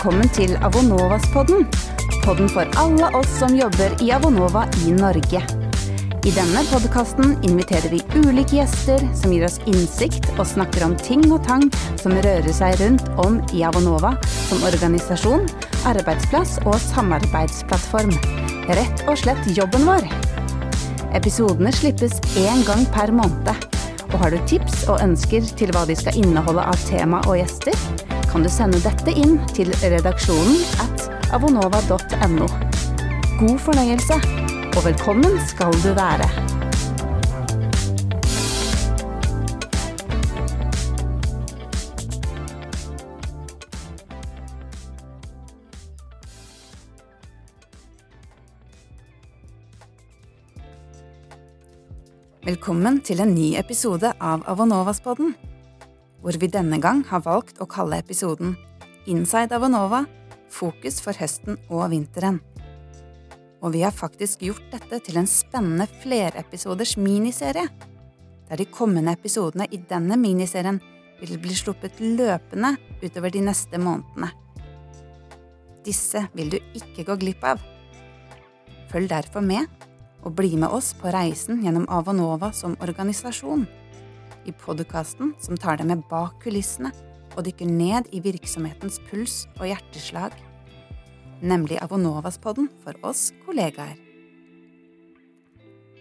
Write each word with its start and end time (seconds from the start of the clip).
velkommen 0.00 0.30
til 0.32 0.54
Avonovas-podden. 0.64 1.66
Podden 2.24 2.46
for 2.48 2.64
alle 2.80 3.10
oss 3.18 3.28
som 3.36 3.52
jobber 3.52 3.92
i 4.00 4.06
Avonova 4.16 4.62
i 4.86 4.94
Norge. 4.96 5.42
I 6.24 6.32
denne 6.32 6.62
podkasten 6.70 7.34
inviterer 7.44 7.92
vi 7.92 8.00
ulike 8.16 8.62
gjester 8.62 9.04
som 9.12 9.34
gir 9.34 9.44
oss 9.44 9.58
innsikt 9.68 10.30
og 10.38 10.48
snakker 10.48 10.86
om 10.86 10.94
ting 10.96 11.26
og 11.28 11.44
tang 11.44 11.66
som 12.00 12.16
rører 12.16 12.48
seg 12.48 12.80
rundt 12.80 13.04
om 13.20 13.36
i 13.52 13.60
Avonova 13.68 14.14
som 14.46 14.64
organisasjon, 14.70 15.44
arbeidsplass 15.92 16.56
og 16.64 16.80
samarbeidsplattform. 16.86 18.16
Rett 18.72 19.04
og 19.04 19.20
slett 19.20 19.52
jobben 19.52 19.84
vår. 19.84 20.08
Episodene 21.12 21.76
slippes 21.76 22.16
én 22.40 22.64
gang 22.64 22.88
per 22.96 23.12
måned. 23.12 23.52
Og 24.14 24.16
har 24.24 24.32
du 24.32 24.40
tips 24.48 24.86
og 24.88 25.04
ønsker 25.04 25.44
til 25.60 25.76
hva 25.76 25.84
de 25.84 25.98
skal 26.00 26.16
inneholde 26.24 26.64
av 26.72 26.88
tema 26.88 27.20
og 27.28 27.36
gjester, 27.36 27.76
kan 28.30 28.42
du 28.42 28.50
sende 28.52 28.78
dette 28.84 29.10
inn 29.18 29.40
til 29.50 29.72
redaksjonen 29.82 30.60
at 30.84 31.08
avonova.no. 31.34 32.46
God 33.40 33.58
fornøyelse, 33.64 34.20
og 34.70 34.80
velkommen 34.86 35.34
skal 35.50 35.74
du 35.82 35.90
være. 35.98 36.30
Velkommen 52.46 53.02
til 53.06 53.20
en 53.22 53.34
ny 53.34 53.52
episode 53.58 54.14
av 54.20 54.46
Avonovas-podden, 54.50 55.34
hvor 56.20 56.36
vi 56.40 56.50
denne 56.52 56.78
gang 56.80 57.02
har 57.08 57.24
valgt 57.24 57.60
å 57.60 57.68
kalle 57.70 58.00
episoden 58.00 58.56
Inside 59.10 59.56
Avanova 59.56 60.04
fokus 60.50 61.00
for 61.02 61.16
høsten 61.16 61.58
og 61.70 61.88
vinteren. 61.92 62.40
Og 63.60 63.74
vi 63.74 63.82
har 63.84 63.94
faktisk 63.94 64.42
gjort 64.44 64.64
dette 64.72 65.00
til 65.04 65.20
en 65.20 65.28
spennende 65.28 65.86
flerepisoders 66.00 66.96
miniserie, 67.00 67.66
der 68.48 68.60
de 68.60 68.66
kommende 68.66 69.14
episodene 69.14 69.68
i 69.70 69.80
denne 69.90 70.16
miniserien 70.20 70.80
vil 71.20 71.36
bli 71.40 71.56
sluppet 71.56 72.00
løpende 72.00 72.74
utover 73.02 73.32
de 73.32 73.44
neste 73.44 73.80
månedene. 73.80 74.30
Disse 75.84 76.26
vil 76.36 76.52
du 76.52 76.58
ikke 76.76 77.04
gå 77.08 77.16
glipp 77.20 77.44
av. 77.44 77.60
Følg 78.90 79.08
derfor 79.12 79.44
med 79.44 79.68
og 80.24 80.34
bli 80.36 80.56
med 80.60 80.72
oss 80.72 80.92
på 80.96 81.12
reisen 81.12 81.62
gjennom 81.64 81.86
Avanova 81.88 82.50
som 82.56 82.76
organisasjon. 82.84 83.64
I 84.48 84.52
podkasten 84.56 85.34
som 85.42 85.58
tar 85.60 85.80
deg 85.80 85.88
med 85.90 86.04
bak 86.08 86.38
kulissene 86.44 86.92
og 87.36 87.44
dykker 87.46 87.68
ned 87.68 88.08
i 88.14 88.22
virksomhetens 88.24 88.98
puls 89.10 89.42
og 89.58 89.66
hjerteslag. 89.68 90.34
Nemlig 91.40 91.80
Avonovas-podden 91.84 92.68
for 92.82 92.96
oss 93.06 93.30
kollegaer. 93.44 93.98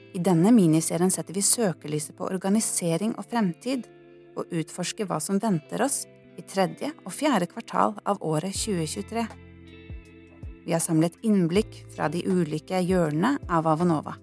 I 0.09 0.19
denne 0.25 0.51
miniserien 0.55 1.11
setter 1.13 1.35
vi 1.37 1.43
søkelyset 1.45 2.15
på 2.17 2.27
organisering 2.31 3.13
og 3.19 3.27
fremtid, 3.29 3.85
og 4.37 4.49
utforsker 4.55 5.05
hva 5.09 5.19
som 5.21 5.37
venter 5.41 5.83
oss 5.83 6.05
i 6.39 6.45
tredje 6.47 6.93
og 7.03 7.11
fjerde 7.13 7.49
kvartal 7.51 7.97
av 8.07 8.21
året 8.25 8.55
2023. 8.55 9.25
Vi 10.65 10.73
har 10.73 10.81
samlet 10.83 11.17
innblikk 11.25 11.83
fra 11.93 12.07
de 12.13 12.23
ulike 12.23 12.79
hjørnene 12.85 13.35
av 13.51 13.67
Avonova. 13.67 14.15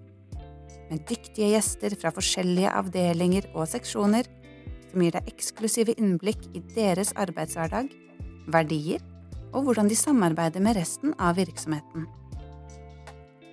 Med 0.90 1.02
dyktige 1.08 1.50
gjester 1.54 1.96
fra 1.98 2.12
forskjellige 2.14 2.70
avdelinger 2.70 3.48
og 3.54 3.66
seksjoner 3.70 4.28
som 4.90 5.02
gir 5.02 5.16
deg 5.16 5.30
eksklusive 5.32 5.96
innblikk 5.98 6.46
i 6.54 6.62
deres 6.76 7.10
arbeidshverdag, 7.18 7.90
verdier 8.54 9.02
og 9.52 9.66
hvordan 9.66 9.90
de 9.90 9.98
samarbeider 9.98 10.62
med 10.62 10.76
resten 10.78 11.14
av 11.18 11.36
virksomheten. 11.40 12.06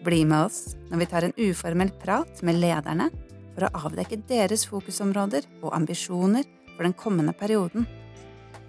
Bli 0.04 0.24
med 0.28 0.50
oss 0.50 0.76
når 0.92 1.02
vi 1.02 1.10
tar 1.10 1.28
en 1.28 1.36
uformell 1.40 1.94
prat 2.04 2.44
med 2.46 2.60
lederne 2.60 3.10
for 3.54 3.66
å 3.68 3.88
avdekke 3.88 4.22
deres 4.30 4.66
fokusområder 4.70 5.48
og 5.62 5.74
ambisjoner 5.78 6.46
for 6.76 6.86
den 6.86 6.96
kommende 6.98 7.34
perioden, 7.38 7.88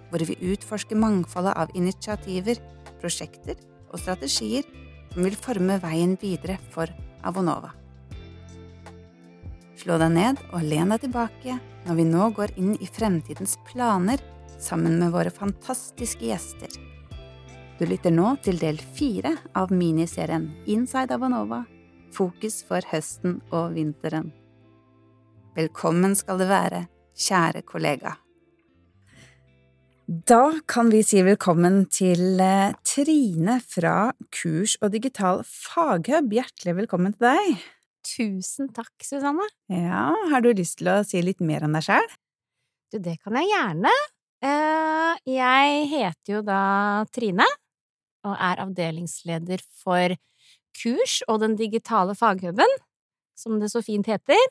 hvor 0.09 0.25
vi 0.25 0.37
utforsker 0.53 0.97
mangfoldet 0.97 1.55
av 1.59 1.73
initiativer, 1.77 2.61
prosjekter 3.01 3.59
og 3.91 3.99
strategier 4.01 4.67
som 5.13 5.25
vil 5.25 5.37
forme 5.37 5.79
veien 5.83 6.15
videre 6.21 6.57
for 6.73 6.91
Avonova. 7.25 7.73
Slå 9.85 9.99
deg 10.01 10.15
ned 10.15 10.39
og 10.49 10.63
len 10.65 10.89
deg 10.89 11.03
tilbake 11.03 11.59
når 11.85 11.97
vi 11.99 12.03
nå 12.09 12.31
går 12.33 12.55
inn 12.57 12.71
i 12.81 12.87
fremtidens 12.89 13.51
planer 13.67 14.17
sammen 14.57 14.95
med 14.97 15.11
våre 15.13 15.29
fantastiske 15.29 16.25
gjester. 16.25 16.71
Du 17.77 17.83
lytter 17.85 18.09
nå 18.09 18.31
til 18.41 18.57
del 18.57 18.79
fire 18.97 19.35
av 19.53 19.69
miniserien 19.69 20.47
Inside 20.65 21.13
Abanova 21.13 21.61
fokus 22.17 22.63
for 22.65 22.81
høsten 22.89 23.43
og 23.53 23.75
vinteren. 23.77 24.31
Velkommen 25.53 26.17
skal 26.17 26.41
det 26.41 26.49
være, 26.49 26.81
kjære 27.13 27.61
kollega. 27.69 28.15
Da 30.09 30.41
kan 30.65 30.89
vi 30.89 31.05
si 31.05 31.21
velkommen 31.29 31.83
til 31.93 32.41
eh, 32.41 32.73
Trine 32.89 33.61
fra 33.61 34.15
Kurs 34.33 34.79
og 34.81 34.97
digital 34.97 35.45
faghub. 35.45 36.33
Hjertelig 36.33 36.79
velkommen 36.81 37.13
til 37.13 37.29
deg. 37.29 37.65
Tusen 38.05 38.69
takk, 38.75 38.93
Susanne. 39.01 39.45
Ja, 39.71 40.11
har 40.31 40.43
du 40.45 40.51
lyst 40.53 40.79
til 40.81 40.91
å 40.93 40.99
si 41.07 41.21
litt 41.25 41.41
mer 41.41 41.65
om 41.65 41.73
deg 41.75 41.87
sjæl? 41.87 42.05
Du, 42.93 42.99
det 43.01 43.17
kan 43.23 43.37
jeg 43.39 43.49
gjerne. 43.49 43.93
Eh, 44.45 45.13
jeg 45.35 45.85
heter 45.89 46.35
jo 46.35 46.41
da 46.45 46.59
Trine, 47.15 47.47
og 48.25 48.35
er 48.35 48.61
avdelingsleder 48.61 49.63
for 49.81 50.13
kurs 50.75 51.21
og 51.31 51.41
den 51.41 51.55
digitale 51.57 52.15
faghuben, 52.17 52.77
som 53.37 53.57
det 53.61 53.71
så 53.73 53.81
fint 53.85 54.07
heter. 54.09 54.41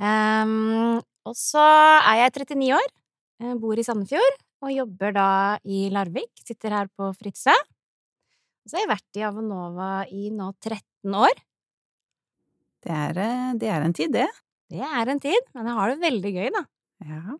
Ehm, 0.00 1.00
og 1.28 1.36
så 1.36 1.62
er 2.00 2.22
jeg 2.22 2.36
39 2.40 2.72
år, 2.78 2.88
eh, 3.42 3.54
bor 3.60 3.76
i 3.76 3.84
Sandefjord 3.84 4.40
og 4.64 4.72
jobber 4.72 5.12
da 5.16 5.28
i 5.64 5.88
Larvik, 5.92 6.32
sitter 6.44 6.72
her 6.76 6.88
på 6.96 7.10
Fritzøe. 7.16 7.56
Og 8.60 8.68
så 8.68 8.76
har 8.76 8.84
jeg 8.84 8.92
vært 8.92 9.20
i 9.20 9.24
Avanova 9.28 9.92
i 10.12 10.30
nå 10.32 10.50
13 10.60 11.16
år. 11.16 11.36
Det 12.84 12.92
er, 12.96 13.18
eh, 13.20 13.52
det 13.60 13.68
er 13.68 13.84
en 13.84 13.96
tid, 13.96 14.12
det. 14.14 14.28
Det 14.70 14.82
er 14.86 15.08
en 15.10 15.20
tid, 15.20 15.48
men 15.54 15.66
jeg 15.68 15.76
har 15.76 15.90
det 15.90 16.02
veldig 16.04 16.32
gøy, 16.36 16.50
da. 16.54 16.64
Ja. 17.06 17.38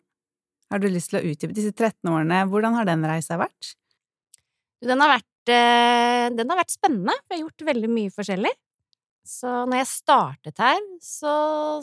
Har 0.71 0.83
du 0.83 0.89
lyst 0.91 1.11
til 1.11 1.21
å 1.21 1.27
utdype 1.27 1.55
disse 1.56 1.73
13 1.73 2.11
årene? 2.11 2.45
Hvordan 2.51 2.77
har 2.77 2.87
den 2.87 3.06
reisa 3.06 3.39
vært? 3.41 3.75
Den 4.84 5.01
har 5.03 5.17
vært, 5.17 5.53
eh, 5.53 6.28
den 6.34 6.49
har 6.49 6.61
vært 6.61 6.77
spennende, 6.77 7.15
for 7.25 7.34
jeg 7.34 7.41
har 7.41 7.49
gjort 7.49 7.67
veldig 7.75 7.91
mye 7.91 8.11
forskjellig. 8.15 8.53
Så 9.27 9.49
når 9.69 9.83
jeg 9.83 9.91
startet 9.91 10.59
her, 10.59 10.81
så 11.01 11.33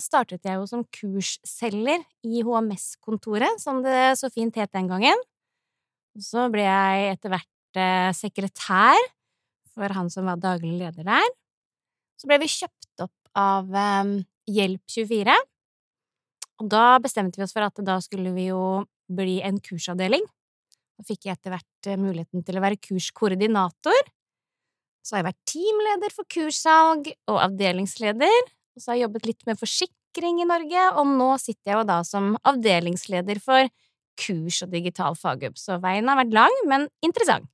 startet 0.02 0.44
jeg 0.44 0.58
jo 0.58 0.66
som 0.66 0.84
kursselger 0.84 2.04
i 2.26 2.42
HMS-kontoret, 2.44 3.62
som 3.62 3.82
det 3.84 4.18
så 4.18 4.30
fint 4.34 4.56
het 4.56 4.72
den 4.74 4.90
gangen. 4.90 5.22
Så 6.18 6.50
ble 6.52 6.66
jeg 6.66 7.14
etter 7.14 7.30
hvert 7.30 7.78
eh, 7.78 8.12
sekretær 8.18 8.98
for 9.78 9.94
han 9.94 10.10
som 10.10 10.26
var 10.26 10.42
daglig 10.42 10.80
leder 10.82 11.06
der. 11.06 11.30
Så 12.18 12.28
ble 12.30 12.40
vi 12.42 12.50
kjøpt 12.50 12.77
av 13.38 13.70
eh, 13.76 14.18
Hjelp24, 14.48 15.36
og 16.58 16.70
da 16.72 16.98
bestemte 17.04 17.38
vi 17.38 17.46
oss 17.46 17.54
for 17.54 17.66
at 17.66 17.80
da 17.86 18.00
skulle 18.02 18.34
vi 18.34 18.48
jo 18.50 18.62
bli 19.14 19.40
en 19.46 19.60
kursavdeling. 19.64 20.24
Da 20.98 21.06
fikk 21.06 21.28
jeg 21.28 21.38
etter 21.38 21.54
hvert 21.54 21.90
eh, 21.90 22.00
muligheten 22.02 22.46
til 22.46 22.58
å 22.58 22.64
være 22.64 22.80
kurskoordinator. 22.82 24.00
Så 25.06 25.16
har 25.16 25.22
jeg 25.22 25.30
vært 25.30 25.52
teamleder 25.52 26.16
for 26.16 26.28
kurssalg 26.34 27.12
og 27.30 27.38
avdelingsleder, 27.46 28.40
og 28.76 28.82
så 28.82 28.92
har 28.92 28.98
jeg 28.98 29.06
jobbet 29.06 29.30
litt 29.30 29.46
med 29.48 29.60
forsikring 29.60 30.42
i 30.44 30.48
Norge, 30.50 30.88
og 31.00 31.14
nå 31.14 31.30
sitter 31.40 31.72
jeg 31.72 31.78
jo 31.80 31.86
da 31.88 32.00
som 32.08 32.34
avdelingsleder 32.50 33.40
for 33.44 33.70
kurs 34.18 34.64
og 34.66 34.74
digital 34.74 35.16
faghub, 35.16 35.56
så 35.62 35.78
veien 35.84 36.10
har 36.10 36.18
vært 36.20 36.36
lang, 36.36 36.58
men 36.68 36.90
interessant. 37.06 37.48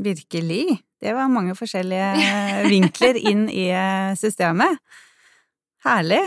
Virkelig. 0.00 0.80
Det 1.00 1.12
var 1.16 1.32
mange 1.32 1.56
forskjellige 1.56 2.68
vinkler 2.68 3.18
inn 3.30 3.46
i 3.52 3.68
eh, 3.72 4.12
systemet. 4.20 4.80
Herlig. 5.84 6.22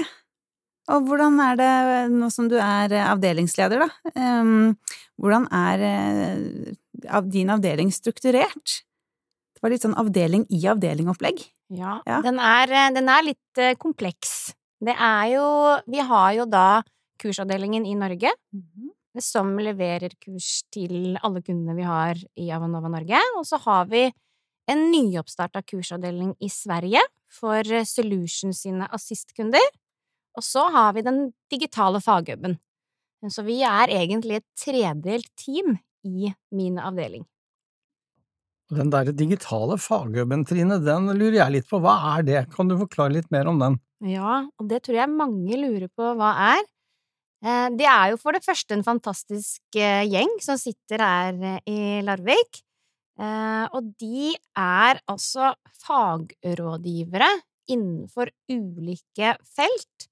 Og 0.92 1.06
hvordan 1.08 1.38
er 1.40 1.60
det, 1.60 1.74
nå 2.12 2.28
som 2.34 2.50
du 2.52 2.58
er 2.60 2.92
avdelingsleder, 3.06 3.86
da, 3.86 4.14
um, 4.42 4.74
hvordan 5.22 5.46
er 5.56 5.84
din 7.32 7.54
avdeling 7.54 7.94
strukturert? 7.96 8.82
Det 9.54 9.64
var 9.64 9.72
litt 9.72 9.86
sånn 9.86 9.96
avdeling 9.96 10.44
i 10.52 10.60
avdeling-opplegg. 10.68 11.46
Ja, 11.74 12.02
Ja. 12.06 12.20
Den, 12.26 12.40
er, 12.44 12.74
den 12.94 13.08
er 13.10 13.24
litt 13.26 13.62
eh, 13.62 13.78
kompleks. 13.80 14.54
Det 14.84 14.94
er 14.94 15.30
jo 15.38 15.46
Vi 15.88 16.04
har 16.04 16.34
jo 16.36 16.46
da 16.50 16.84
kursavdelingen 17.24 17.86
i 17.88 17.96
Norge, 17.96 18.34
som 19.22 19.52
leverer 19.62 20.16
kurs 20.22 20.64
til 20.74 21.18
alle 21.22 21.42
kundene 21.46 21.76
vi 21.78 21.86
har 21.86 22.20
i 22.40 22.50
Avanova 22.54 22.90
Norge. 22.90 23.20
Og 23.38 23.46
så 23.48 23.60
har 23.66 23.90
vi 23.92 24.08
en 24.72 24.86
nyoppstarta 24.92 25.62
kursavdeling 25.68 26.34
i 26.42 26.50
Sverige 26.50 27.04
for 27.34 27.68
Solutions 27.88 28.64
sine 28.66 28.88
assistkunder. 28.96 29.66
Og 30.38 30.46
så 30.46 30.66
har 30.74 30.96
vi 30.96 31.06
den 31.06 31.28
digitale 31.52 32.02
faghuben. 32.02 32.58
Så 33.32 33.46
vi 33.46 33.62
er 33.64 33.92
egentlig 33.94 34.42
et 34.42 34.48
tredelt 34.60 35.30
team 35.40 35.78
i 36.04 36.34
min 36.52 36.80
avdeling. 36.82 37.24
Den 38.74 38.90
der 38.90 39.12
digitale 39.14 39.78
faghuben, 39.78 40.46
Trine, 40.48 40.80
den 40.82 41.12
lurer 41.14 41.38
jeg 41.44 41.56
litt 41.58 41.70
på, 41.70 41.80
hva 41.84 41.94
er 42.16 42.26
det? 42.28 42.42
Kan 42.56 42.72
du 42.72 42.78
forklare 42.80 43.14
litt 43.20 43.30
mer 43.32 43.48
om 43.52 43.60
den? 43.62 43.78
Ja, 44.04 44.44
og 44.60 44.70
det 44.72 44.82
tror 44.84 44.98
jeg 44.98 45.14
mange 45.14 45.60
lurer 45.60 45.92
på 45.94 46.14
hva 46.18 46.32
er. 46.56 46.64
Eh, 47.44 47.70
det 47.76 47.88
er 47.90 48.14
jo 48.14 48.20
for 48.22 48.36
det 48.36 48.44
første 48.46 48.76
en 48.76 48.86
fantastisk 48.86 49.76
eh, 49.76 50.06
gjeng 50.08 50.32
som 50.44 50.60
sitter 50.60 51.02
her 51.04 51.42
eh, 51.50 51.58
i 51.68 51.80
Larvik. 52.06 52.64
Og 53.14 53.92
de 54.02 54.32
er 54.58 54.98
altså 55.06 55.52
fagrådgivere 55.84 57.28
innenfor 57.70 58.32
ulike 58.50 59.36
felt 59.46 60.08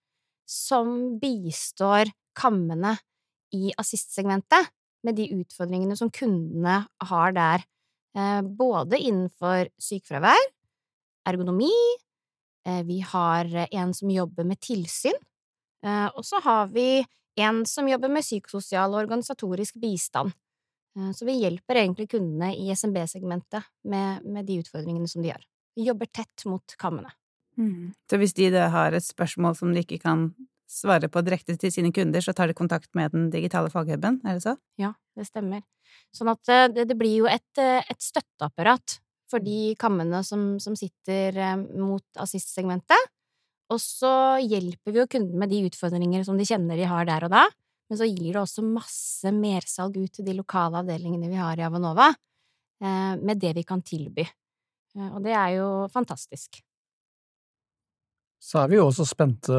som 0.45 1.18
bistår 1.18 2.12
kammene 2.38 2.92
i 3.57 3.72
assistsegmentet 3.81 4.69
med 5.01 5.18
de 5.18 5.25
utfordringene 5.33 5.98
som 5.98 6.12
kundene 6.13 6.75
har 7.10 7.33
der, 7.33 7.66
både 8.45 9.01
innenfor 9.01 9.72
sykefravær, 9.81 10.45
ergonomi, 11.25 11.74
vi 12.86 13.00
har 13.01 13.50
en 13.66 13.95
som 13.98 14.13
jobber 14.13 14.45
med 14.45 14.62
tilsyn, 14.62 15.18
og 16.13 16.22
så 16.22 16.44
har 16.45 16.69
vi 16.69 17.01
en 17.39 17.63
som 17.69 17.88
jobber 17.89 18.12
med 18.12 18.25
psykososial 18.25 18.94
og 18.94 19.04
organisatorisk 19.06 19.78
bistand. 19.81 20.33
Så 21.16 21.24
vi 21.24 21.38
hjelper 21.39 21.80
egentlig 21.80 22.10
kundene 22.12 22.50
i 22.51 22.68
SMB-segmentet 22.75 23.63
med, 23.88 24.25
med, 24.28 24.44
de 24.50 24.57
utfordringene 24.60 25.07
som 25.07 25.24
de 25.24 25.31
har. 25.31 25.45
Vi 25.75 25.86
jobber 25.88 26.10
tett 26.12 26.44
mot 26.51 26.75
kammene. 26.81 27.13
Mm. 27.56 27.94
Så 28.10 28.19
hvis 28.19 28.36
de 28.36 28.50
da 28.51 28.66
har 28.74 28.92
et 28.92 29.06
spørsmål 29.06 29.56
som 29.56 29.72
de 29.72 29.86
ikke 29.86 30.01
kan 30.04 30.33
svare 30.72 31.10
på 31.12 31.24
direkte 31.25 31.56
til 31.60 31.72
sine 31.74 31.92
kunder, 31.95 32.24
så 32.24 32.33
tar 32.36 32.50
de 32.50 32.57
kontakt 32.57 32.89
med 32.98 33.12
den 33.16 33.30
digitale 33.33 33.72
faghuben, 33.72 34.22
er 34.25 34.38
det 34.38 34.45
så? 34.45 34.56
Ja, 34.80 34.94
det 35.18 35.28
stemmer. 35.28 35.63
Sånn 36.16 36.31
at 36.31 36.51
eh, 36.51 36.68
det, 36.72 36.88
det 36.92 36.98
blir 37.00 37.24
jo 37.24 37.30
et, 37.31 37.50
eh, 37.60 37.81
et, 37.83 38.00
støtteapparat 38.01 39.00
for 39.31 39.44
de 39.44 39.74
kammene 39.80 40.24
som, 40.28 40.56
som 40.63 40.75
sitter 40.80 41.36
eh, 41.36 41.57
mot 41.80 42.24
assist-segmentet. 42.24 43.12
Og 43.71 43.79
så 43.79 44.13
hjelper 44.44 44.91
vi 44.94 45.00
jo 45.01 45.09
kunden 45.09 45.39
med 45.39 45.51
de 45.51 45.63
utfordringer 45.69 46.25
som 46.27 46.39
de 46.39 46.47
kjenner 46.47 46.79
de 46.79 46.89
har 46.89 47.07
der 47.07 47.27
og 47.27 47.33
da, 47.33 47.45
men 47.91 48.00
så 48.00 48.07
gir 48.07 48.33
det 48.33 48.41
også 48.41 48.63
masse 48.63 49.31
mersalg 49.35 49.97
ut 50.00 50.12
til 50.15 50.27
de 50.27 50.35
lokale 50.38 50.79
avdelingene 50.79 51.31
vi 51.31 51.39
har 51.39 51.59
i 51.59 51.65
Avanova, 51.68 52.07
med 52.81 53.39
det 53.39 53.51
vi 53.57 53.63
kan 53.68 53.83
tilby. 53.83 54.23
Og 55.12 55.19
det 55.23 55.33
er 55.35 55.57
jo 55.57 55.68
fantastisk. 55.91 56.62
Så 58.41 58.57
er 58.63 58.71
vi 58.71 58.79
jo 58.79 58.88
også 58.88 59.06
spente, 59.06 59.57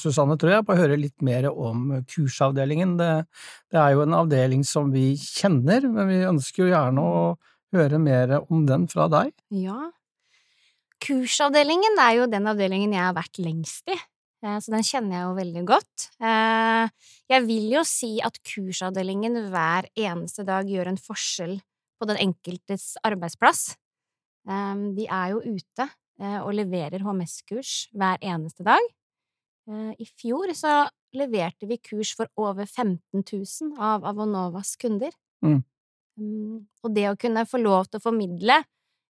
Susanne, 0.00 0.34
tror 0.40 0.56
jeg, 0.56 0.64
på 0.66 0.74
å 0.74 0.80
høre 0.80 0.96
litt 0.98 1.22
mer 1.24 1.46
om 1.52 1.92
kursavdelingen. 2.10 2.96
Det, 2.98 3.10
det, 3.70 3.78
er 3.78 3.92
jo 3.94 4.02
en 4.02 4.16
avdeling 4.18 4.64
som 4.66 4.90
vi 4.90 5.12
kjenner, 5.20 5.86
men 5.86 6.10
vi 6.10 6.18
ønsker 6.26 6.64
jo 6.64 6.72
gjerne 6.72 7.04
å 7.06 7.20
høre 7.76 8.00
mer 8.02 8.34
om 8.40 8.64
den 8.66 8.88
fra 8.90 9.06
deg. 9.12 9.30
Ja. 9.54 9.92
Kursavdelingen 11.06 12.00
er 12.02 12.16
jo 12.18 12.26
den 12.30 12.48
avdelingen 12.50 12.94
jeg 12.96 13.04
har 13.04 13.14
vært 13.14 13.38
lengst 13.38 13.86
i, 13.92 13.94
eh, 14.42 14.56
så 14.58 14.72
den 14.74 14.86
kjenner 14.86 15.14
jeg 15.14 15.26
jo 15.26 15.36
veldig 15.36 15.62
godt. 15.68 16.06
Eh, 16.18 16.88
jeg 17.30 17.44
vil 17.46 17.68
jo 17.76 17.82
si 17.86 18.16
at 18.26 18.40
kursavdelingen 18.42 19.38
hver 19.52 19.86
eneste 19.94 20.42
dag 20.48 20.66
gjør 20.66 20.90
en 20.90 20.98
forskjell 20.98 21.60
på 22.00 22.08
den 22.10 22.18
enkeltes 22.26 22.96
arbeidsplass. 23.06 23.76
Eh, 24.50 24.74
de 24.98 25.06
er 25.06 25.36
jo 25.36 25.44
ute 25.44 25.90
og 26.16 26.54
leverer 26.56 27.02
HMS-kurs 27.04 27.90
hver 27.92 28.16
eneste 28.24 28.64
dag. 28.64 28.80
I 30.00 30.06
fjor 30.16 30.48
så 30.56 30.86
leverte 31.12 31.68
vi 31.68 31.76
kurs 31.76 32.14
for 32.16 32.30
over 32.40 32.64
15 32.64 33.20
000 33.20 33.74
av 33.76 34.06
Avonovas 34.08 34.78
kunder. 34.80 35.12
Mm. 35.44 35.60
mm. 36.16 36.54
Og 36.88 36.94
det 36.96 37.04
å 37.10 37.18
kunne 37.20 37.44
få 37.44 37.60
lov 37.60 37.90
til 37.90 38.00
å 38.00 38.06
formidle 38.06 38.56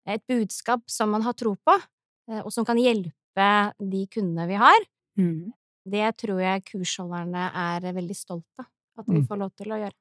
et 0.06 0.22
budskap 0.28 0.84
som 0.90 1.12
man 1.14 1.24
har 1.24 1.36
tro 1.38 1.54
på, 1.56 1.74
eh, 2.30 2.40
og 2.42 2.52
som 2.52 2.66
kan 2.66 2.80
hjelpe 2.80 3.50
de 3.80 4.04
kundene 4.12 4.46
vi 4.50 4.58
har, 4.60 4.86
mm. 5.18 5.52
det 5.90 6.08
tror 6.20 6.40
jeg 6.44 6.64
kursholderne 6.70 7.48
er 7.50 7.92
veldig 7.96 8.16
stolte 8.16 8.66
av 8.66 9.02
at 9.02 9.08
vi 9.10 9.20
mm. 9.22 9.28
får 9.30 9.40
lov 9.40 9.54
til 9.58 9.74
å 9.74 9.80
gjøre. 9.82 9.96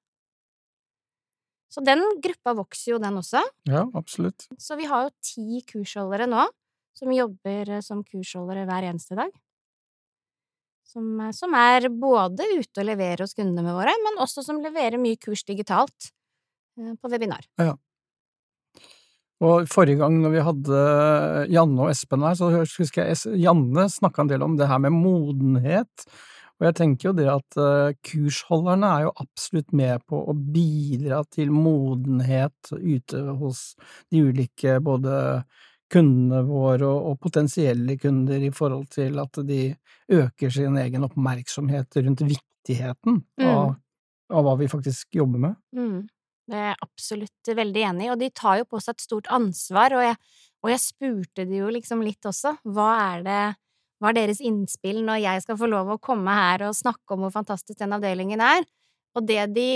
Så 1.74 1.82
den 1.82 2.04
gruppa 2.22 2.54
vokser 2.54 2.92
jo, 2.92 3.00
den 3.02 3.16
også. 3.18 3.42
Ja, 3.66 3.88
absolutt. 3.98 4.46
Så 4.62 4.78
vi 4.78 4.86
har 4.86 5.08
jo 5.08 5.16
ti 5.26 5.64
kursholdere 5.66 6.28
nå 6.30 6.44
som 6.94 7.10
jobber 7.14 7.72
eh, 7.80 7.82
som 7.82 8.04
kursholdere 8.06 8.68
hver 8.70 8.92
eneste 8.92 9.18
dag. 9.18 9.32
Som, 10.86 11.08
eh, 11.24 11.32
som, 11.34 11.56
er 11.58 11.90
både 11.90 12.46
ute 12.60 12.84
og 12.84 12.86
leverer 12.92 13.26
hos 13.26 13.34
kundene 13.34 13.74
våre, 13.74 13.96
men 14.06 14.22
også 14.22 14.46
som 14.46 14.62
leverer 14.62 15.02
mye 15.02 15.18
kurs 15.18 15.42
digitalt 15.48 16.12
på 16.74 17.10
webinar. 17.10 17.46
Ja. 17.62 17.74
Og 19.44 19.66
forrige 19.72 20.00
gang 20.00 20.20
når 20.22 20.32
vi 20.34 20.44
hadde 20.46 20.84
Janne 21.52 21.86
og 21.86 21.92
Espen 21.92 22.24
her, 22.24 22.38
så 22.40 22.52
husker 22.62 23.10
jeg 23.10 23.40
Janne 23.44 23.90
snakka 23.92 24.24
en 24.24 24.32
del 24.32 24.46
om 24.46 24.56
det 24.60 24.70
her 24.70 24.80
med 24.86 24.96
modenhet. 24.96 26.06
Og 26.62 26.68
jeg 26.70 26.78
tenker 26.78 27.10
jo 27.10 27.16
det 27.18 27.28
at 27.28 27.58
kursholderne 28.08 28.88
er 28.88 29.06
jo 29.08 29.14
absolutt 29.20 29.74
med 29.76 30.06
på 30.08 30.22
å 30.32 30.36
bidra 30.38 31.24
til 31.34 31.52
modenhet 31.52 32.72
ute 32.72 33.24
hos 33.42 33.66
de 34.14 34.24
ulike 34.30 34.78
både 34.86 35.44
kundene 35.94 36.42
våre 36.48 36.88
og, 36.88 37.10
og, 37.12 37.20
potensielle 37.22 37.98
kunder 38.02 38.42
i 38.42 38.52
forhold 38.54 38.90
til 38.94 39.20
at 39.22 39.40
de 39.48 39.62
øker 40.14 40.54
sin 40.54 40.78
egen 40.82 41.06
oppmerksomhet 41.08 42.00
rundt 42.02 42.24
viktigheten 42.26 43.22
mm. 43.22 43.48
av, 43.48 43.76
av, 44.34 44.46
hva 44.48 44.56
vi 44.60 44.70
faktisk 44.72 45.20
jobber 45.20 45.48
med. 45.48 45.60
Mm. 45.76 46.00
Det 46.50 46.60
er 46.60 46.72
jeg 46.72 46.80
absolutt 46.84 47.52
veldig 47.56 47.84
enig 47.90 48.08
i, 48.08 48.14
og 48.14 48.20
de 48.20 48.30
tar 48.36 48.60
jo 48.60 48.70
på 48.70 48.80
seg 48.84 48.98
et 48.98 49.06
stort 49.06 49.30
ansvar, 49.32 49.96
og 49.96 50.04
jeg, 50.04 50.18
og 50.64 50.72
jeg 50.74 50.84
spurte 50.84 51.46
de 51.48 51.62
jo 51.62 51.70
liksom 51.72 52.04
litt 52.04 52.28
også, 52.28 52.58
hva 52.68 52.90
er 53.14 53.28
det 53.28 53.44
hva 54.04 54.12
er 54.12 54.18
deres 54.18 54.42
innspill 54.44 55.00
når 55.08 55.22
jeg 55.24 55.42
skal 55.46 55.56
få 55.62 55.70
lov 55.72 55.94
å 55.94 56.02
komme 56.04 56.34
her 56.36 56.66
og 56.68 56.76
snakke 56.76 57.16
om 57.16 57.24
hvor 57.24 57.32
fantastisk 57.32 57.80
den 57.80 57.96
avdelingen 57.96 58.42
er? 58.44 58.66
Og 59.16 59.24
det 59.30 59.46
de, 59.56 59.68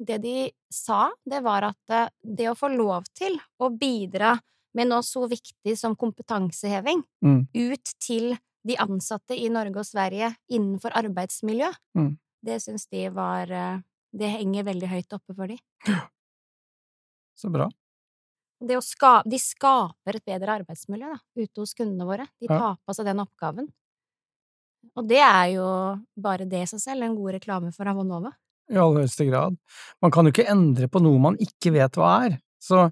det 0.00 0.16
de 0.22 0.36
sa, 0.72 1.10
det 1.28 1.42
var 1.44 1.66
at 1.68 1.92
eh, 1.92 2.08
det 2.24 2.48
å 2.48 2.56
få 2.56 2.70
lov 2.72 3.04
til 3.12 3.36
å 3.60 3.68
bidra 3.68 4.32
med 4.76 4.88
noe 4.88 5.04
så 5.04 5.26
viktig 5.28 5.74
som 5.76 5.96
kompetanseheving 5.98 7.02
mm. 7.24 7.40
ut 7.52 7.92
til 8.00 8.32
de 8.66 8.78
ansatte 8.80 9.36
i 9.36 9.50
Norge 9.52 9.82
og 9.82 9.88
Sverige 9.88 10.32
innenfor 10.48 10.96
arbeidsmiljø. 10.96 11.68
Mm. 11.98 12.14
Det 12.48 12.56
syns 12.64 12.88
de 12.88 13.06
var 13.12 13.52
eh, 13.52 13.84
Det 14.16 14.30
henger 14.32 14.66
veldig 14.70 14.88
høyt 14.90 15.16
oppe 15.16 15.34
for 15.36 15.50
de. 15.50 15.58
Så 17.36 17.50
bra. 17.52 17.68
Ska, 18.80 19.18
de 19.28 19.36
skaper 19.36 20.16
et 20.16 20.24
bedre 20.24 20.54
arbeidsmiljø 20.62 21.10
da, 21.12 21.18
ute 21.36 21.60
hos 21.60 21.74
kundene 21.76 22.06
våre. 22.08 22.24
De 22.40 22.48
tar 22.48 22.70
ja. 22.70 22.76
på 22.80 22.96
seg 22.96 23.10
den 23.10 23.20
oppgaven. 23.20 23.68
Og 24.96 25.08
det 25.10 25.20
er 25.20 25.50
jo 25.52 25.66
bare 26.16 26.46
det 26.48 26.62
i 26.64 26.70
seg 26.70 26.80
selv 26.80 27.04
en 27.04 27.18
god 27.18 27.36
reklame 27.36 27.74
for 27.76 27.90
Avonova. 27.90 28.32
I 28.72 28.78
aller 28.80 29.04
høyeste 29.04 29.26
grad. 29.28 29.58
Man 30.02 30.14
kan 30.14 30.26
jo 30.26 30.32
ikke 30.32 30.48
endre 30.50 30.88
på 30.88 31.02
noe 31.04 31.20
man 31.22 31.36
ikke 31.42 31.74
vet 31.76 32.00
hva 32.00 32.14
er. 32.24 32.38
Så 32.62 32.86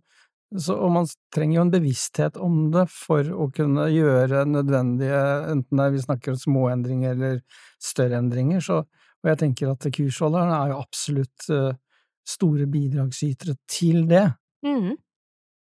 så, 0.54 0.76
og 0.78 0.92
man 0.94 1.06
trenger 1.34 1.56
jo 1.56 1.62
en 1.64 1.72
bevissthet 1.72 2.36
om 2.38 2.68
det 2.74 2.84
for 2.92 3.26
å 3.26 3.48
kunne 3.54 3.88
gjøre 3.90 4.44
nødvendige, 4.46 5.22
enten 5.50 5.82
vi 5.94 6.02
snakker 6.04 6.34
om 6.34 6.38
små 6.38 6.68
endringer 6.70 7.16
eller 7.16 7.40
større 7.82 8.20
endringer, 8.20 8.62
så, 8.62 8.84
og 9.24 9.30
jeg 9.32 9.40
tenker 9.40 9.72
at 9.72 9.86
kursholderne 9.96 10.58
er 10.58 10.74
jo 10.74 10.82
absolutt 10.82 11.48
uh, 11.48 11.72
store 12.28 12.68
bidragsytere 12.68 13.56
til 13.70 14.04
det. 14.10 14.26
Mm. 14.64 14.92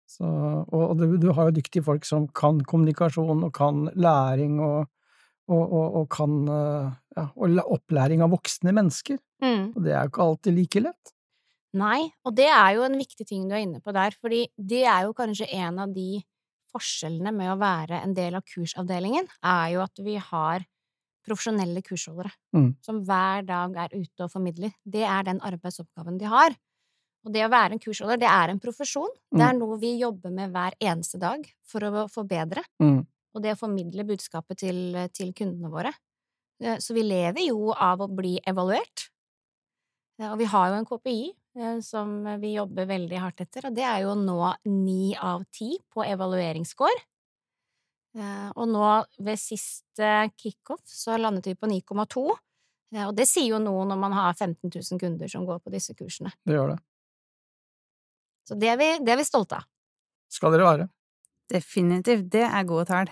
Så, 0.08 0.24
og 0.24 0.96
du, 1.00 1.14
du, 1.20 1.30
har 1.36 1.48
jo 1.48 1.56
dyktige 1.56 1.84
folk 1.84 2.04
som 2.08 2.26
kan 2.36 2.60
kommunikasjon 2.68 3.44
og 3.46 3.52
kan 3.56 3.86
læring 3.92 4.58
og, 4.60 4.88
og, 5.48 5.62
og, 5.62 6.00
og 6.00 6.08
kan 6.12 6.34
uh, 6.48 6.90
ja, 7.16 7.28
opplæring 7.62 8.24
av 8.24 8.32
voksne 8.32 8.74
mennesker. 8.76 9.20
Mm. 9.44 9.72
Og 9.76 9.84
det 9.84 9.92
er 9.92 10.00
jo 10.00 10.12
ikke 10.12 10.26
alltid 10.26 10.56
like 10.56 10.84
lett. 10.88 11.14
Nei, 11.76 12.10
og 12.24 12.36
det 12.36 12.50
er 12.52 12.74
jo 12.76 12.84
en 12.84 12.98
viktig 13.00 13.24
ting 13.28 13.46
du 13.48 13.54
er 13.56 13.64
inne 13.64 13.80
på 13.84 13.94
der, 13.96 14.12
fordi 14.20 14.44
det 14.56 14.84
er 14.84 15.06
jo 15.06 15.16
kanskje 15.16 15.48
en 15.56 15.80
av 15.80 15.92
de 15.92 16.20
forskjellene 16.72 17.32
med 17.36 17.52
å 17.52 17.60
være 17.60 18.00
en 18.04 18.12
del 18.16 18.36
av 18.36 18.44
kursavdelingen, 18.48 19.28
er 19.44 19.72
jo 19.74 19.84
at 19.84 20.04
vi 20.04 20.18
har 20.20 20.64
profesjonelle 21.26 21.82
kursholdere 21.86 22.32
mm. 22.56 22.68
som 22.84 23.00
hver 23.06 23.46
dag 23.48 23.78
er 23.84 23.94
ute 23.94 24.26
og 24.26 24.32
formidler. 24.32 24.74
Det 24.82 25.04
er 25.06 25.26
den 25.28 25.40
arbeidsoppgaven 25.44 26.18
de 26.20 26.30
har. 26.30 26.56
Og 27.22 27.34
det 27.34 27.44
å 27.46 27.52
være 27.52 27.76
en 27.76 27.82
kursholder, 27.82 28.18
det 28.18 28.30
er 28.30 28.50
en 28.50 28.62
profesjon. 28.62 29.10
Mm. 29.30 29.38
Det 29.38 29.46
er 29.46 29.58
noe 29.58 29.78
vi 29.82 29.92
jobber 30.00 30.34
med 30.34 30.54
hver 30.54 30.78
eneste 30.82 31.20
dag 31.22 31.44
for 31.68 31.86
å 31.86 32.06
forbedre. 32.10 32.64
Mm. 32.82 33.04
Og 33.32 33.44
det 33.44 33.54
å 33.54 33.60
formidle 33.60 34.06
budskapet 34.08 34.64
til, 34.64 34.82
til 35.14 35.30
kundene 35.36 35.70
våre. 35.72 35.92
Eh, 36.62 36.80
så 36.82 36.96
vi 36.96 37.06
lever 37.06 37.46
jo 37.46 37.70
av 37.72 38.02
å 38.02 38.10
bli 38.10 38.34
evaluert. 38.42 39.06
Eh, 40.18 40.28
og 40.32 40.40
vi 40.42 40.50
har 40.50 40.72
jo 40.72 40.80
en 40.80 40.88
KPI 40.90 41.30
Eh, 41.58 41.80
som 41.80 42.24
vi 42.40 42.54
jobber 42.54 42.86
veldig 42.88 43.18
hardt 43.20 43.42
etter, 43.44 43.66
og 43.68 43.74
det 43.76 43.84
er 43.84 44.06
jo 44.06 44.14
nå 44.16 44.38
ni 44.72 45.12
av 45.20 45.44
ti 45.52 45.74
på 45.92 46.04
evalueringsscore. 46.06 47.04
Eh, 48.12 48.48
og 48.60 48.68
nå 48.68 48.88
ved 49.24 49.40
siste 49.40 50.08
kickoff 50.36 50.82
så 50.84 51.16
landet 51.20 51.48
vi 51.48 51.56
på 51.56 51.70
9,2, 51.70 52.24
eh, 52.94 53.06
og 53.06 53.14
det 53.16 53.24
sier 53.30 53.54
jo 53.54 53.60
noe 53.62 53.86
når 53.88 54.00
man 54.02 54.16
har 54.18 54.34
15 54.34 54.68
000 54.68 55.00
kunder 55.00 55.30
som 55.32 55.46
går 55.48 55.62
på 55.64 55.72
disse 55.72 55.96
kursene. 55.96 56.34
Det 56.44 56.58
gjør 56.58 56.74
det. 56.74 56.80
Så 58.48 58.58
det 58.58 58.68
er 58.72 58.78
vi, 58.80 58.90
det 59.00 59.14
er 59.14 59.20
vi 59.22 59.28
stolte 59.28 59.62
av. 59.62 59.68
skal 60.32 60.52
dere 60.52 60.68
være. 60.68 60.88
Definitivt. 61.52 62.28
Det 62.32 62.44
er 62.44 62.68
gode 62.68 62.86
tall. 62.88 63.10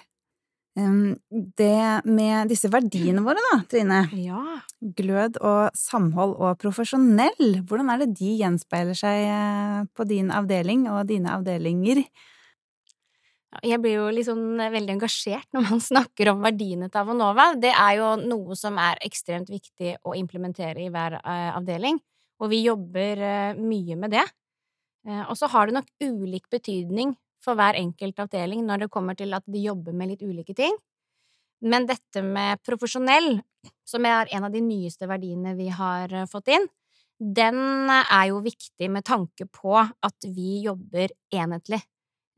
Det 0.74 2.04
med 2.06 2.48
disse 2.48 2.70
verdiene 2.70 3.22
våre, 3.24 3.42
da, 3.50 3.58
Trine. 3.68 4.00
Ja. 4.16 4.40
Glød 4.80 5.40
og 5.42 5.74
samhold 5.76 6.36
og 6.38 6.60
profesjonell. 6.62 7.60
Hvordan 7.68 7.90
er 7.90 8.04
det 8.04 8.14
de 8.20 8.36
gjenspeiler 8.38 8.96
seg 8.96 9.24
eh, 9.26 9.80
på 9.96 10.06
din 10.08 10.30
avdeling 10.32 10.86
og 10.92 11.08
dine 11.10 11.34
avdelinger? 11.34 12.04
Jeg 13.66 13.80
blir 13.82 13.96
jo 13.96 14.10
liksom 14.14 14.60
veldig 14.60 14.92
engasjert 14.94 15.48
når 15.54 15.64
man 15.72 15.80
snakker 15.90 16.30
om 16.30 16.44
verdiene 16.44 16.90
til 16.90 17.02
Avonova. 17.02 17.50
Det 17.58 17.72
er 17.74 17.96
jo 17.98 18.12
noe 18.22 18.58
som 18.58 18.78
er 18.78 19.00
ekstremt 19.06 19.50
viktig 19.50 19.96
å 20.06 20.14
implementere 20.18 20.84
i 20.84 20.90
hver 20.92 21.18
eh, 21.18 21.48
avdeling, 21.56 21.98
og 22.40 22.52
vi 22.52 22.62
jobber 22.62 23.24
eh, 23.26 23.58
mye 23.58 23.98
med 23.98 24.14
det. 24.16 24.26
Og 25.00 25.32
så 25.32 25.48
har 25.48 25.64
det 25.66 25.78
nok 25.78 25.86
ulik 26.04 26.50
betydning 26.52 27.14
for 27.40 27.56
hver 27.56 27.78
enkelt 27.78 28.18
avdeling 28.20 28.66
når 28.68 28.82
det 28.82 28.88
kommer 28.92 29.16
til 29.16 29.32
at 29.32 29.46
de 29.48 29.62
jobber 29.64 29.94
med 29.96 30.10
litt 30.10 30.20
ulike 30.20 30.52
ting. 30.52 30.74
Men 31.64 31.86
dette 31.88 32.20
med 32.20 32.60
profesjonell, 32.68 33.38
som 33.88 34.04
er 34.04 34.28
en 34.36 34.44
av 34.44 34.52
de 34.52 34.60
nyeste 34.60 35.08
verdiene 35.08 35.54
vi 35.56 35.70
har 35.72 36.12
fått 36.28 36.52
inn, 36.52 36.68
den 37.16 37.88
er 37.88 38.26
jo 38.28 38.42
viktig 38.44 38.90
med 38.92 39.08
tanke 39.08 39.48
på 39.48 39.72
at 39.80 40.28
vi 40.36 40.60
jobber 40.66 41.16
enhetlig 41.32 41.80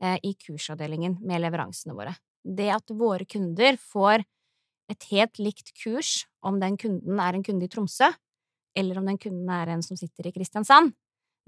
i 0.02 0.34
kursavdelingen 0.34 1.18
med 1.22 1.44
leveransene 1.44 1.94
våre. 1.94 2.14
Det 2.42 2.70
at 2.74 2.90
våre 2.90 3.26
kunder 3.28 3.78
får 3.78 4.24
et 4.90 5.06
helt 5.12 5.38
likt 5.38 5.70
kurs 5.78 6.24
om 6.42 6.58
den 6.60 6.76
kunden 6.80 7.20
er 7.22 7.38
en 7.38 7.44
kunde 7.46 7.68
i 7.68 7.70
Tromsø, 7.70 8.10
eller 8.76 8.98
om 8.98 9.06
den 9.06 9.20
kunden 9.20 9.48
er 9.52 9.70
en 9.72 9.84
som 9.84 9.98
sitter 10.00 10.26
i 10.26 10.34
Kristiansand, 10.34 10.94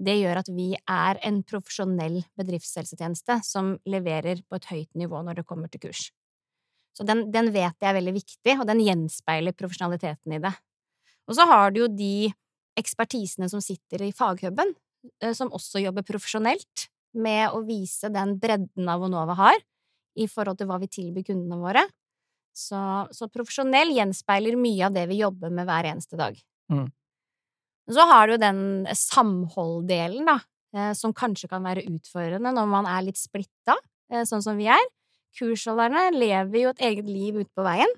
det 0.01 0.17
gjør 0.19 0.41
at 0.41 0.49
vi 0.51 0.73
er 0.75 1.19
en 1.23 1.39
profesjonell 1.47 2.19
bedriftshelsetjeneste 2.35 3.39
som 3.47 3.75
leverer 3.87 4.41
på 4.43 4.59
et 4.59 4.69
høyt 4.71 4.89
nivå 4.99 5.21
når 5.23 5.39
det 5.39 5.47
kommer 5.47 5.71
til 5.71 5.85
kurs. 5.87 6.09
Så 6.95 7.05
den, 7.07 7.25
den 7.31 7.51
vet 7.55 7.75
jeg 7.79 7.89
er 7.89 7.97
veldig 7.97 8.15
viktig, 8.15 8.55
og 8.59 8.65
den 8.67 8.81
gjenspeiler 8.83 9.55
profesjonaliteten 9.55 10.35
i 10.35 10.41
det. 10.43 10.51
Og 11.27 11.37
så 11.37 11.47
har 11.49 11.71
du 11.71 11.81
jo 11.83 11.91
de 11.91 12.31
ekspertisene 12.79 13.47
som 13.51 13.63
sitter 13.63 14.03
i 14.05 14.13
faghuben, 14.15 14.73
eh, 15.23 15.33
som 15.35 15.51
også 15.55 15.81
jobber 15.83 16.05
profesjonelt 16.07 16.87
med 17.15 17.55
å 17.55 17.63
vise 17.65 18.11
den 18.13 18.35
bredden 18.41 18.89
Avonova 18.91 19.37
har 19.39 19.57
i 20.15 20.27
forhold 20.31 20.59
til 20.59 20.69
hva 20.69 20.79
vi 20.81 20.91
tilbyr 20.91 21.27
kundene 21.27 21.59
våre. 21.59 21.85
Så, 22.55 22.79
så 23.11 23.27
profesjonell 23.27 23.91
gjenspeiler 23.97 24.55
mye 24.59 24.87
av 24.87 24.95
det 24.95 25.09
vi 25.09 25.19
jobber 25.19 25.51
med 25.51 25.67
hver 25.67 25.89
eneste 25.89 26.19
dag. 26.19 26.37
Mm. 26.71 26.87
Så 27.91 28.05
har 28.09 28.31
du 28.31 28.37
den 28.41 28.61
samholddelen, 28.95 30.25
da, 30.25 30.39
eh, 30.75 30.93
som 30.97 31.13
kanskje 31.13 31.49
kan 31.51 31.65
være 31.67 31.85
utfordrende 31.91 32.53
når 32.55 32.71
man 32.71 32.89
er 32.89 33.05
litt 33.05 33.19
splitta, 33.19 33.75
eh, 34.09 34.23
sånn 34.25 34.43
som 34.45 34.57
vi 34.57 34.69
er. 34.71 34.87
Kursholderne 35.37 36.07
lever 36.15 36.61
jo 36.61 36.71
et 36.71 36.81
eget 36.87 37.11
liv 37.11 37.35
ute 37.35 37.51
på 37.51 37.65
veien, 37.67 37.91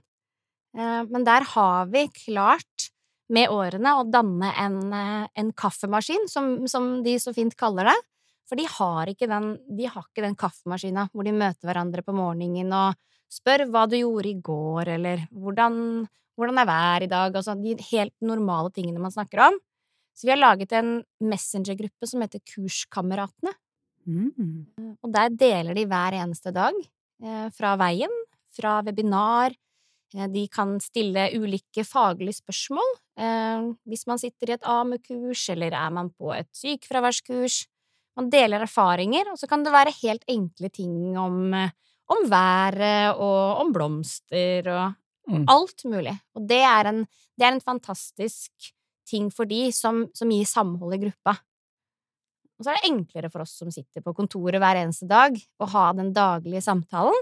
eh, 0.76 1.04
men 1.06 1.24
der 1.24 1.46
har 1.54 1.88
vi 1.94 2.08
klart 2.26 2.90
med 3.30 3.52
årene 3.52 3.94
å 4.00 4.08
danne 4.10 4.54
en, 4.56 4.78
en 5.36 5.50
kaffemaskin, 5.52 6.30
som, 6.32 6.66
som, 6.68 7.04
de 7.04 7.18
så 7.20 7.34
fint 7.36 7.56
kaller 7.60 7.92
det. 7.92 7.98
For 8.48 8.60
de 8.60 8.64
har 8.72 9.12
ikke 9.12 9.28
den, 9.28 9.56
de 9.78 9.90
har 9.92 10.06
ikke 10.06 10.24
den 10.24 10.38
kaffemaskina 10.40 11.08
hvor 11.12 11.28
de 11.28 11.36
møter 11.36 11.68
hverandre 11.68 12.04
på 12.06 12.16
morgenen 12.16 12.72
og 12.76 12.96
spør 13.32 13.66
hva 13.72 13.84
du 13.92 13.98
gjorde 14.00 14.32
i 14.32 14.40
går, 14.40 14.94
eller 14.96 15.26
hvordan, 15.36 16.06
hvordan 16.40 16.62
er 16.62 16.70
været 16.70 17.08
i 17.08 17.12
dag, 17.12 17.36
altså 17.36 17.58
de 17.60 17.76
helt 17.90 18.16
normale 18.24 18.72
tingene 18.72 19.04
man 19.04 19.12
snakker 19.12 19.50
om. 19.50 19.58
Så 20.18 20.26
vi 20.26 20.34
har 20.34 20.40
laget 20.40 20.74
en 20.74 21.02
messengergruppe 21.22 22.08
som 22.10 22.24
heter 22.24 22.42
Kurskameratene. 22.54 23.54
Mm. 24.08 24.96
Og 25.04 25.12
der 25.14 25.30
deler 25.36 25.76
de 25.76 25.86
hver 25.86 26.16
eneste 26.18 26.54
dag, 26.56 26.76
eh, 27.22 27.48
fra 27.54 27.76
veien, 27.78 28.14
fra 28.56 28.80
webinar. 28.88 29.54
Eh, 30.16 30.28
de 30.32 30.48
kan 30.48 30.78
stille 30.80 31.28
ulike 31.36 31.84
faglige 31.84 32.40
spørsmål 32.40 32.94
eh, 33.20 33.66
hvis 33.84 34.08
man 34.08 34.22
sitter 34.22 34.50
i 34.50 34.56
et 34.56 34.64
AMU-kurs, 34.64 35.50
eller 35.52 35.76
er 35.76 35.90
man 35.92 36.10
på 36.16 36.32
et 36.34 36.50
sykefraværskurs. 36.56 37.66
Man 38.18 38.32
deler 38.34 38.66
erfaringer, 38.66 39.30
og 39.32 39.38
så 39.38 39.50
kan 39.50 39.62
det 39.66 39.74
være 39.74 39.94
helt 40.00 40.24
enkle 40.32 40.72
ting 40.74 41.18
om, 41.22 41.54
om 41.54 42.24
været 42.32 43.20
og 43.22 43.62
om 43.62 43.74
blomster 43.76 44.72
og 44.74 44.96
mm. 45.30 45.46
alt 45.54 45.86
mulig. 45.86 46.16
Og 46.34 46.48
det 46.50 46.64
er 46.66 46.90
en, 46.90 47.04
det 47.38 47.46
er 47.46 47.54
en 47.54 47.62
fantastisk 47.62 48.72
ting 49.08 49.30
for 49.34 49.48
de 49.50 49.68
som, 49.76 50.08
som 50.18 50.32
gir 50.34 50.50
samhold 50.50 50.98
i 50.98 51.02
gruppa. 51.06 51.38
Og 52.58 52.66
så 52.66 52.74
er 52.74 52.80
det 52.80 52.90
enklere 52.90 53.30
for 53.30 53.44
oss 53.46 53.54
som 53.60 53.70
sitter 53.74 54.02
på 54.02 54.16
kontoret 54.18 54.58
hver 54.62 54.80
eneste 54.82 55.08
dag, 55.10 55.36
å 55.62 55.70
ha 55.76 55.90
den 55.98 56.10
daglige 56.16 56.64
samtalen. 56.66 57.20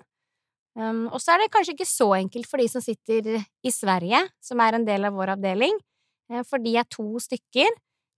Um, 0.75 1.05
og 1.07 1.21
så 1.23 1.33
er 1.33 1.43
det 1.43 1.51
kanskje 1.53 1.75
ikke 1.75 1.87
så 1.87 2.07
enkelt 2.17 2.47
for 2.51 2.59
de 2.59 2.67
som 2.71 2.83
sitter 2.83 3.37
i 3.39 3.71
Sverige, 3.71 4.21
som 4.43 4.63
er 4.63 4.75
en 4.75 4.87
del 4.87 5.07
av 5.07 5.15
vår 5.15 5.35
avdeling, 5.37 5.75
eh, 6.31 6.43
for 6.47 6.63
de 6.63 6.75
er 6.79 6.87
to 6.91 7.19
stykker, 7.23 7.69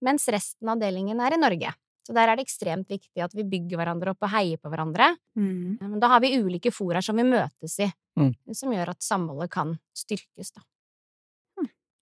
mens 0.05 0.25
resten 0.33 0.69
av 0.69 0.77
avdelingen 0.77 1.21
er 1.21 1.35
i 1.37 1.41
Norge. 1.41 1.73
Så 2.07 2.15
der 2.15 2.31
er 2.31 2.39
det 2.39 2.47
ekstremt 2.47 2.87
viktig 2.87 3.19
at 3.25 3.35
vi 3.35 3.43
bygger 3.43 3.81
hverandre 3.81 4.13
opp 4.15 4.23
og 4.23 4.31
heier 4.31 4.61
på 4.61 4.71
hverandre. 4.71 5.11
Mm. 5.35 5.99
Da 5.99 6.13
har 6.13 6.23
vi 6.23 6.37
ulike 6.39 6.71
fora 6.71 7.03
som 7.03 7.19
vi 7.19 7.27
møtes 7.27 7.75
i, 7.83 7.89
mm. 8.19 8.31
som 8.55 8.71
gjør 8.71 8.95
at 8.95 9.03
samholdet 9.03 9.51
kan 9.51 9.75
styrkes, 9.97 10.55
da 10.55 10.63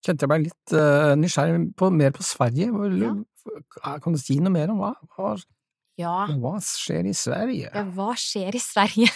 kjente 0.05 0.25
jeg 0.25 0.31
meg 0.31 0.45
litt 0.47 0.75
uh, 0.75 1.13
nysgjerrig 1.17 1.61
på, 1.79 1.89
mer 1.93 2.13
på 2.15 2.25
Sverige. 2.25 2.69
Ja. 3.01 3.97
Kan 4.03 4.15
du 4.15 4.21
si 4.21 4.39
noe 4.41 4.53
mer 4.53 4.73
om 4.73 4.81
hva? 4.81 4.93
Hva, 5.15 5.33
ja. 6.01 6.15
hva 6.41 6.55
skjer 6.63 7.09
i 7.09 7.15
Sverige? 7.17 7.71
Ja, 7.71 7.85
hva 7.95 8.13
skjer 8.19 8.57
i 8.57 8.61
Sverige? 8.61 9.09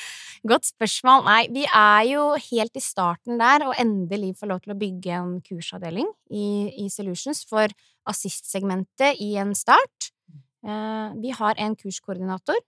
Godt 0.50 0.70
spørsmål. 0.70 1.26
Nei, 1.26 1.40
vi 1.52 1.66
er 1.66 2.04
jo 2.08 2.22
helt 2.46 2.78
i 2.78 2.84
starten 2.84 3.40
der, 3.40 3.66
og 3.68 3.76
endelig 3.80 4.34
får 4.40 4.52
lov 4.52 4.62
til 4.64 4.72
å 4.72 4.78
bygge 4.80 5.18
en 5.18 5.34
kursavdeling 5.44 6.08
i, 6.32 6.46
i 6.80 6.88
Solutions 6.92 7.44
for 7.48 7.68
assist-segmentet 8.08 9.20
i 9.20 9.34
en 9.40 9.52
start. 9.58 10.12
Uh, 10.66 11.16
vi 11.20 11.32
har 11.36 11.56
en 11.56 11.76
kurskoordinator 11.78 12.58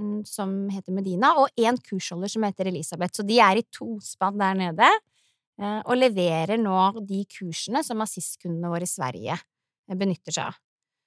um, 0.00 0.24
som 0.26 0.54
heter 0.72 0.94
Medina, 0.96 1.34
og 1.40 1.52
en 1.56 1.78
kursholder 1.78 2.32
som 2.32 2.46
heter 2.46 2.72
Elisabeth. 2.72 3.18
Så 3.18 3.26
de 3.26 3.38
er 3.42 3.60
i 3.60 3.66
tospann 3.74 4.40
der 4.40 4.58
nede. 4.58 4.90
Eh, 5.56 5.80
og 5.88 5.96
leverer 5.96 6.60
nå 6.60 6.76
de 7.08 7.22
kursene 7.32 7.80
som 7.84 8.02
assistkundene 8.04 8.68
våre 8.68 8.84
i 8.84 8.90
Sverige 8.90 9.36
eh, 9.36 9.96
benytter 9.96 10.34
seg 10.34 10.50
av. 10.50 10.58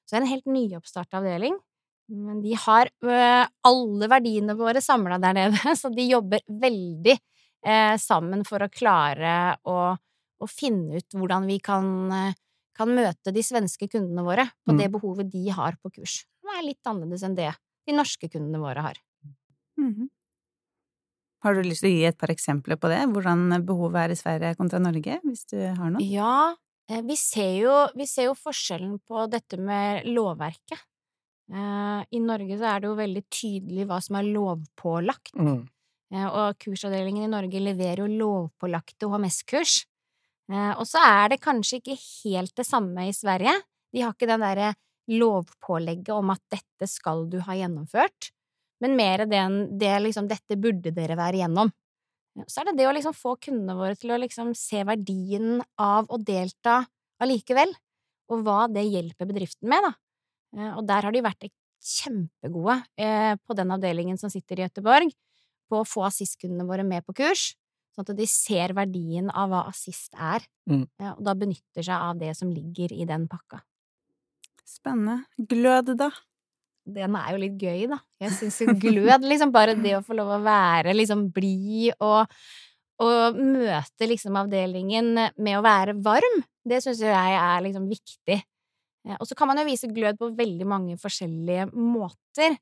Så 0.06 0.16
det 0.16 0.18
er 0.18 0.24
en 0.24 0.32
helt 0.32 0.50
nyoppstarta 0.50 1.20
avdeling. 1.20 1.58
Men 2.10 2.40
de 2.42 2.56
har 2.58 2.90
eh, 2.90 3.46
alle 3.70 4.10
verdiene 4.10 4.58
våre 4.58 4.82
samla 4.82 5.20
der 5.22 5.38
nede, 5.38 5.76
så 5.82 5.94
de 5.94 6.10
jobber 6.10 6.46
veldig 6.50 7.20
sammen 8.00 8.46
for 8.48 8.64
å 8.64 8.70
klare 8.72 9.32
å, 9.68 9.74
å 9.92 10.48
finne 10.48 11.02
ut 11.02 11.16
hvordan 11.20 11.44
vi 11.44 11.58
kan, 11.60 11.90
kan, 12.80 12.94
møte 12.96 13.34
de 13.36 13.44
svenske 13.46 13.90
kundene 13.92 14.24
våre 14.26 14.48
på 14.66 14.74
mm. 14.74 14.80
det 14.80 14.88
behovet 14.96 15.32
de 15.34 15.44
har 15.56 15.78
på 15.84 15.92
kurs. 16.00 16.22
Det 16.40 16.56
er 16.56 16.66
litt 16.66 16.90
annerledes 16.90 17.26
enn 17.28 17.36
det 17.38 17.52
de 17.90 17.98
norske 17.98 18.30
kundene 18.32 18.62
våre 18.62 18.86
har. 18.86 19.02
Mm 19.80 19.94
-hmm. 19.94 20.10
Har 21.44 21.56
du 21.56 21.64
lyst 21.64 21.86
til 21.86 21.90
å 21.90 21.96
gi 21.96 22.06
et 22.10 22.18
par 22.20 22.32
eksempler 22.34 22.76
på 22.76 22.90
det, 22.92 23.00
hvordan 23.08 23.64
behovet 23.66 24.02
er 24.02 24.12
i 24.12 24.20
Sverige 24.20 24.56
kontra 24.60 24.80
Norge, 24.80 25.20
hvis 25.24 25.46
du 25.46 25.58
har 25.62 25.90
noe? 25.90 26.04
Ja, 26.04 26.56
eh, 26.90 27.02
vi 27.02 27.16
ser 27.16 27.54
jo, 27.64 27.88
vi 27.96 28.06
ser 28.06 28.28
jo 28.28 28.36
forskjellen 28.36 29.00
på 29.08 29.24
dette 29.32 29.58
med 29.58 30.04
lovverket. 30.06 30.84
Eh, 31.50 32.02
I 32.12 32.20
Norge 32.20 32.58
så 32.60 32.66
er 32.76 32.80
det 32.80 32.88
jo 32.92 32.96
veldig 33.00 33.24
tydelig 33.32 33.88
hva 33.88 34.02
som 34.04 34.20
er 34.20 34.24
lovpålagt, 34.24 35.36
mm. 35.36 35.68
Eh, 36.10 36.26
og 36.26 36.58
kursavdelingen 36.58 37.28
i 37.28 37.30
Norge 37.30 37.60
leverer 37.62 38.02
jo 38.02 38.08
lovpålagte 38.18 39.06
HMS-kurs. 39.06 39.84
Og 40.50 40.86
så 40.90 40.98
er 41.06 41.30
det 41.30 41.44
kanskje 41.44 41.78
ikke 41.78 41.96
helt 42.00 42.56
det 42.58 42.66
samme 42.66 43.04
i 43.06 43.14
Sverige. 43.14 43.52
De 43.94 44.02
har 44.02 44.16
ikke 44.16 44.30
den 44.30 44.42
derre 44.42 44.72
lovpålegget 45.10 46.10
om 46.16 46.32
at 46.34 46.42
dette 46.50 46.90
skal 46.90 47.28
du 47.30 47.38
ha 47.46 47.54
gjennomført 47.58 48.32
men 48.84 48.96
mer 48.96 49.26
det 49.28 49.40
enn 49.40 49.60
det 49.80 49.92
liksom 50.06 50.28
dette 50.30 50.58
burde 50.60 50.94
dere 50.96 51.18
være 51.20 51.40
igjennom. 51.40 51.72
Så 52.48 52.62
er 52.62 52.70
det 52.70 52.80
det 52.80 52.88
å 52.88 52.96
liksom 52.96 53.16
få 53.18 53.36
kundene 53.42 53.76
våre 53.76 53.98
til 54.00 54.14
å 54.16 54.20
liksom 54.22 54.54
se 54.56 54.84
verdien 54.88 55.60
av 55.82 56.08
å 56.08 56.20
delta 56.24 56.82
allikevel, 57.20 57.74
og 58.32 58.44
hva 58.46 58.68
det 58.72 58.86
hjelper 58.86 59.28
bedriften 59.28 59.68
med, 59.72 59.84
da. 59.84 59.92
Eh, 60.56 60.70
og 60.78 60.86
der 60.88 61.08
har 61.08 61.16
de 61.16 61.24
vært 61.26 61.50
kjempegode 61.84 62.78
eh, 63.00 63.34
på 63.44 63.56
den 63.58 63.74
avdelingen 63.76 64.20
som 64.22 64.32
sitter 64.32 64.62
i 64.62 64.68
Gøteborg, 64.68 65.12
på 65.70 65.82
å 65.82 65.88
få 65.88 66.06
assistkundene 66.08 66.68
våre 66.70 66.86
med 66.88 67.04
på 67.06 67.18
kurs, 67.20 67.52
sånn 67.96 68.08
at 68.08 68.16
de 68.18 68.28
ser 68.30 68.76
verdien 68.78 69.30
av 69.32 69.52
hva 69.52 69.66
assist 69.70 70.14
er, 70.16 70.46
mm. 70.70 70.86
og 71.18 71.22
da 71.26 71.36
benytter 71.38 71.86
seg 71.86 71.96
av 71.96 72.22
det 72.22 72.36
som 72.38 72.52
ligger 72.54 72.94
i 72.96 73.08
den 73.10 73.28
pakka. 73.32 73.64
Spennende. 74.70 75.24
Glød, 75.50 75.96
da? 75.98 76.12
den 76.94 77.16
er 77.18 77.34
jo 77.34 77.42
litt 77.42 77.62
gøy, 77.62 77.84
da. 77.92 78.00
Jeg 78.24 78.36
syns 78.38 78.60
jo 78.64 78.74
glød, 78.80 79.26
liksom 79.28 79.54
bare 79.56 79.78
det 79.80 79.96
å 79.98 80.04
få 80.06 80.18
lov 80.18 80.34
å 80.38 80.44
være 80.46 80.96
liksom 80.96 81.28
blid 81.36 81.98
og, 82.06 82.30
og 83.04 83.40
møte 83.40 84.10
liksom 84.10 84.38
avdelingen 84.40 85.12
med 85.18 85.58
å 85.58 85.66
være 85.66 85.98
varm, 86.06 86.40
det 86.68 86.82
syns 86.86 87.04
jeg 87.06 87.36
er 87.36 87.66
liksom 87.66 87.88
viktig. 87.90 88.40
Og 89.18 89.26
så 89.26 89.38
kan 89.38 89.50
man 89.50 89.62
jo 89.62 89.70
vise 89.70 89.90
glød 89.90 90.20
på 90.20 90.34
veldig 90.38 90.66
mange 90.70 90.98
forskjellige 91.00 91.70
måter. 91.74 92.58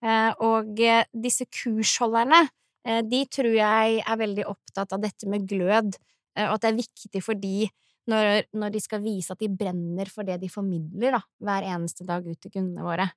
Eh, 0.00 0.30
og 0.46 0.78
eh, 0.80 1.02
disse 1.12 1.44
kursholderne, 1.52 2.46
de 2.84 3.24
tror 3.28 3.52
jeg 3.52 4.00
er 4.00 4.20
veldig 4.20 4.46
opptatt 4.48 4.94
av 4.96 5.02
dette 5.02 5.28
med 5.28 5.46
glød, 5.48 5.96
eh, 6.36 6.46
og 6.46 6.56
at 6.56 6.64
det 6.64 6.70
er 6.70 6.80
viktig 6.80 7.22
for 7.24 7.38
de 7.38 7.68
når, 8.10 8.46
når 8.56 8.72
de 8.74 8.80
skal 8.82 9.02
vise 9.04 9.32
at 9.32 9.42
de 9.42 9.50
brenner 9.52 10.08
for 10.10 10.26
det 10.26 10.40
de 10.42 10.48
formidler, 10.50 11.14
da, 11.14 11.20
hver 11.44 11.66
eneste 11.68 12.06
dag 12.08 12.24
ut 12.26 12.40
til 12.40 12.54
kundene 12.54 12.86
våre. 12.86 13.10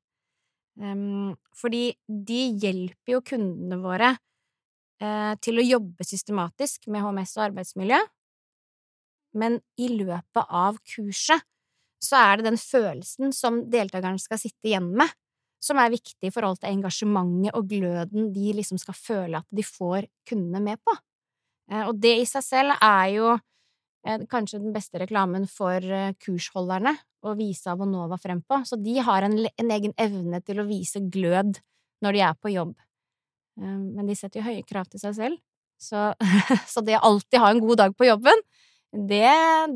Um, 0.73 1.33
fordi 1.57 1.93
de 2.07 2.41
hjelper 2.61 3.15
jo 3.15 3.21
kundene 3.25 3.77
våre 3.81 4.11
uh, 4.17 5.33
til 5.41 5.61
å 5.61 5.65
jobbe 5.65 6.05
systematisk 6.05 6.89
med 6.93 7.05
HMS 7.05 7.35
og 7.37 7.47
arbeidsmiljø, 7.47 7.99
men 9.37 9.57
i 9.81 9.89
løpet 9.93 10.53
av 10.53 10.77
kurset 10.93 11.45
så 12.03 12.19
er 12.19 12.39
det 12.39 12.49
den 12.49 12.59
følelsen 12.59 13.33
som 13.33 13.63
deltakerne 13.71 14.21
skal 14.21 14.41
sitte 14.41 14.69
igjen 14.69 14.91
med, 14.97 15.09
som 15.63 15.79
er 15.79 15.93
viktig 15.93 16.27
i 16.27 16.33
forhold 16.33 16.59
til 16.59 16.73
engasjementet 16.73 17.55
og 17.55 17.69
gløden 17.71 18.29
de 18.35 18.53
liksom 18.57 18.79
skal 18.81 18.97
føle 18.97 19.39
at 19.39 19.47
de 19.49 19.63
får 19.65 20.09
kundene 20.29 20.61
med 20.63 20.81
på. 20.83 20.95
Eh, 21.71 21.87
og 21.87 21.97
det 22.03 22.17
i 22.19 22.27
seg 22.27 22.45
selv 22.45 22.75
er 22.77 23.07
jo 23.15 23.29
eh, 23.33 24.25
kanskje 24.31 24.61
den 24.63 24.75
beste 24.75 24.99
reklamen 25.01 25.47
for 25.51 25.79
eh, 25.79 26.15
kursholderne 26.23 26.95
å 27.23 27.35
vise 27.39 27.71
Avonova 27.71 28.19
frem 28.19 28.41
på, 28.43 28.59
så 28.67 28.75
de 28.79 28.97
har 28.99 29.23
en, 29.23 29.37
en 29.47 29.71
egen 29.77 29.95
evne 30.01 30.41
til 30.43 30.59
å 30.59 30.67
vise 30.67 30.99
glød 31.13 31.61
når 32.03 32.17
de 32.17 32.23
er 32.27 32.35
på 32.35 32.51
jobb. 32.51 32.73
Men 33.55 34.09
de 34.09 34.15
setter 34.17 34.41
jo 34.41 34.47
høye 34.49 34.65
krav 34.67 34.89
til 34.91 34.99
seg 34.99 35.13
selv, 35.15 35.39
så, 35.79 36.09
så 36.73 36.83
det 36.83 36.97
å 36.97 37.05
alltid 37.07 37.39
ha 37.39 37.51
en 37.53 37.61
god 37.63 37.79
dag 37.79 37.95
på 37.95 38.09
jobben, 38.09 38.41
det, 38.91 39.29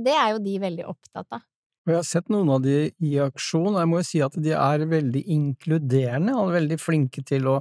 det 0.03 0.15
er 0.17 0.34
jo 0.34 0.41
de 0.44 0.58
veldig 0.60 0.89
opptatt 0.91 1.38
av. 1.38 1.46
Og 1.88 1.94
jeg 1.94 2.01
har 2.01 2.08
sett 2.08 2.32
noen 2.34 2.50
av 2.51 2.63
de 2.65 2.89
i 3.08 3.13
aksjon, 3.24 3.70
og 3.72 3.79
jeg 3.79 3.88
må 3.88 4.01
jo 4.01 4.06
si 4.10 4.20
at 4.25 4.34
de 4.44 4.51
er 4.51 4.82
veldig 4.91 5.22
inkluderende 5.32 6.34
og 6.36 6.51
veldig 6.58 6.77
flinke 6.84 7.24
til 7.24 7.48
å 7.48 7.53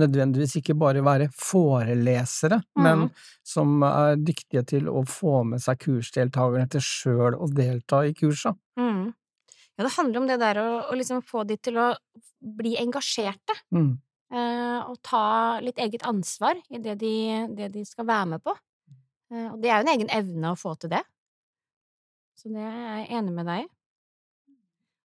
nødvendigvis 0.00 0.56
ikke 0.62 0.76
bare 0.80 1.02
være 1.04 1.26
forelesere, 1.36 2.62
mm. 2.64 2.86
men 2.86 3.04
som 3.44 3.84
er 3.84 4.16
dyktige 4.16 4.64
til 4.72 4.88
å 4.88 5.04
få 5.04 5.42
med 5.50 5.60
seg 5.60 5.82
kursdeltakerne 5.84 6.70
til 6.72 6.86
sjøl 6.86 7.36
å 7.36 7.50
delta 7.52 8.00
i 8.08 8.16
kursa. 8.16 8.54
Mm. 8.80 9.12
Ja, 9.76 9.84
det 9.84 9.94
handler 9.98 10.22
om 10.22 10.32
det 10.32 10.40
der 10.40 10.62
å, 10.62 10.68
å 10.88 10.96
liksom 10.96 11.20
få 11.28 11.44
de 11.44 11.60
til 11.60 11.76
å 11.82 11.92
bli 12.40 12.78
engasjerte. 12.80 13.60
Mm. 13.74 13.96
Eh, 14.34 14.78
og 14.88 14.96
ta 15.04 15.60
litt 15.60 15.78
eget 15.82 16.06
ansvar 16.08 16.56
i 16.72 16.80
det 16.82 16.96
de, 17.02 17.16
det 17.52 17.68
de 17.74 17.84
skal 17.84 18.08
være 18.08 18.30
med 18.32 18.44
på. 18.48 18.54
Eh, 19.28 19.50
og 19.50 19.58
det 19.60 19.70
er 19.70 19.82
jo 19.82 19.86
en 19.86 19.92
egen 19.98 20.14
evne 20.14 20.54
å 20.54 20.58
få 20.58 20.72
til 20.80 20.94
det. 20.96 21.04
Så 22.34 22.50
det 22.52 22.62
er 22.62 22.78
jeg 22.82 23.10
enig 23.18 23.34
med 23.34 23.48
deg 23.48 23.64
i. 23.64 23.68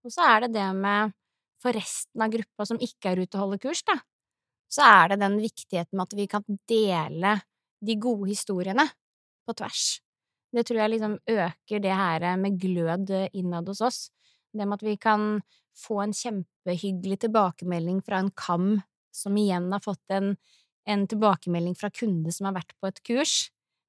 Og 0.07 0.13
så 0.13 0.23
er 0.23 0.45
det 0.45 0.53
det 0.55 0.67
med 0.77 1.13
for 1.61 1.75
resten 1.75 2.21
av 2.23 2.31
gruppa 2.31 2.67
som 2.69 2.79
ikke 2.81 3.11
er 3.11 3.23
ute 3.23 3.35
og 3.35 3.43
holder 3.43 3.61
kurs, 3.65 3.81
da, 3.87 3.97
så 4.71 4.85
er 4.85 5.13
det 5.13 5.21
den 5.23 5.37
viktigheten 5.41 5.97
med 5.97 6.05
at 6.05 6.17
vi 6.17 6.27
kan 6.29 6.45
dele 6.69 7.37
de 7.83 7.95
gode 8.01 8.29
historiene 8.29 8.85
på 9.47 9.55
tvers. 9.57 9.97
Det 10.53 10.63
tror 10.67 10.81
jeg 10.81 10.93
liksom 10.93 11.17
øker 11.29 11.81
det 11.83 11.95
her 11.95 12.27
med 12.39 12.59
glød 12.61 13.11
innad 13.35 13.67
hos 13.67 13.81
oss. 13.83 13.99
Det 14.53 14.65
med 14.65 14.77
at 14.79 14.85
vi 14.85 14.95
kan 14.97 15.41
få 15.77 15.99
en 16.01 16.15
kjempehyggelig 16.15 17.19
tilbakemelding 17.25 17.99
fra 18.05 18.21
en 18.23 18.31
kam 18.31 18.69
som 19.13 19.37
igjen 19.37 19.69
har 19.73 19.83
fått 19.83 20.13
en, 20.13 20.33
en 20.87 21.05
tilbakemelding 21.09 21.75
fra 21.77 21.91
kunde 21.93 22.31
som 22.33 22.49
har 22.49 22.57
vært 22.57 22.73
på 22.79 22.89
et 22.89 23.03
kurs, 23.05 23.35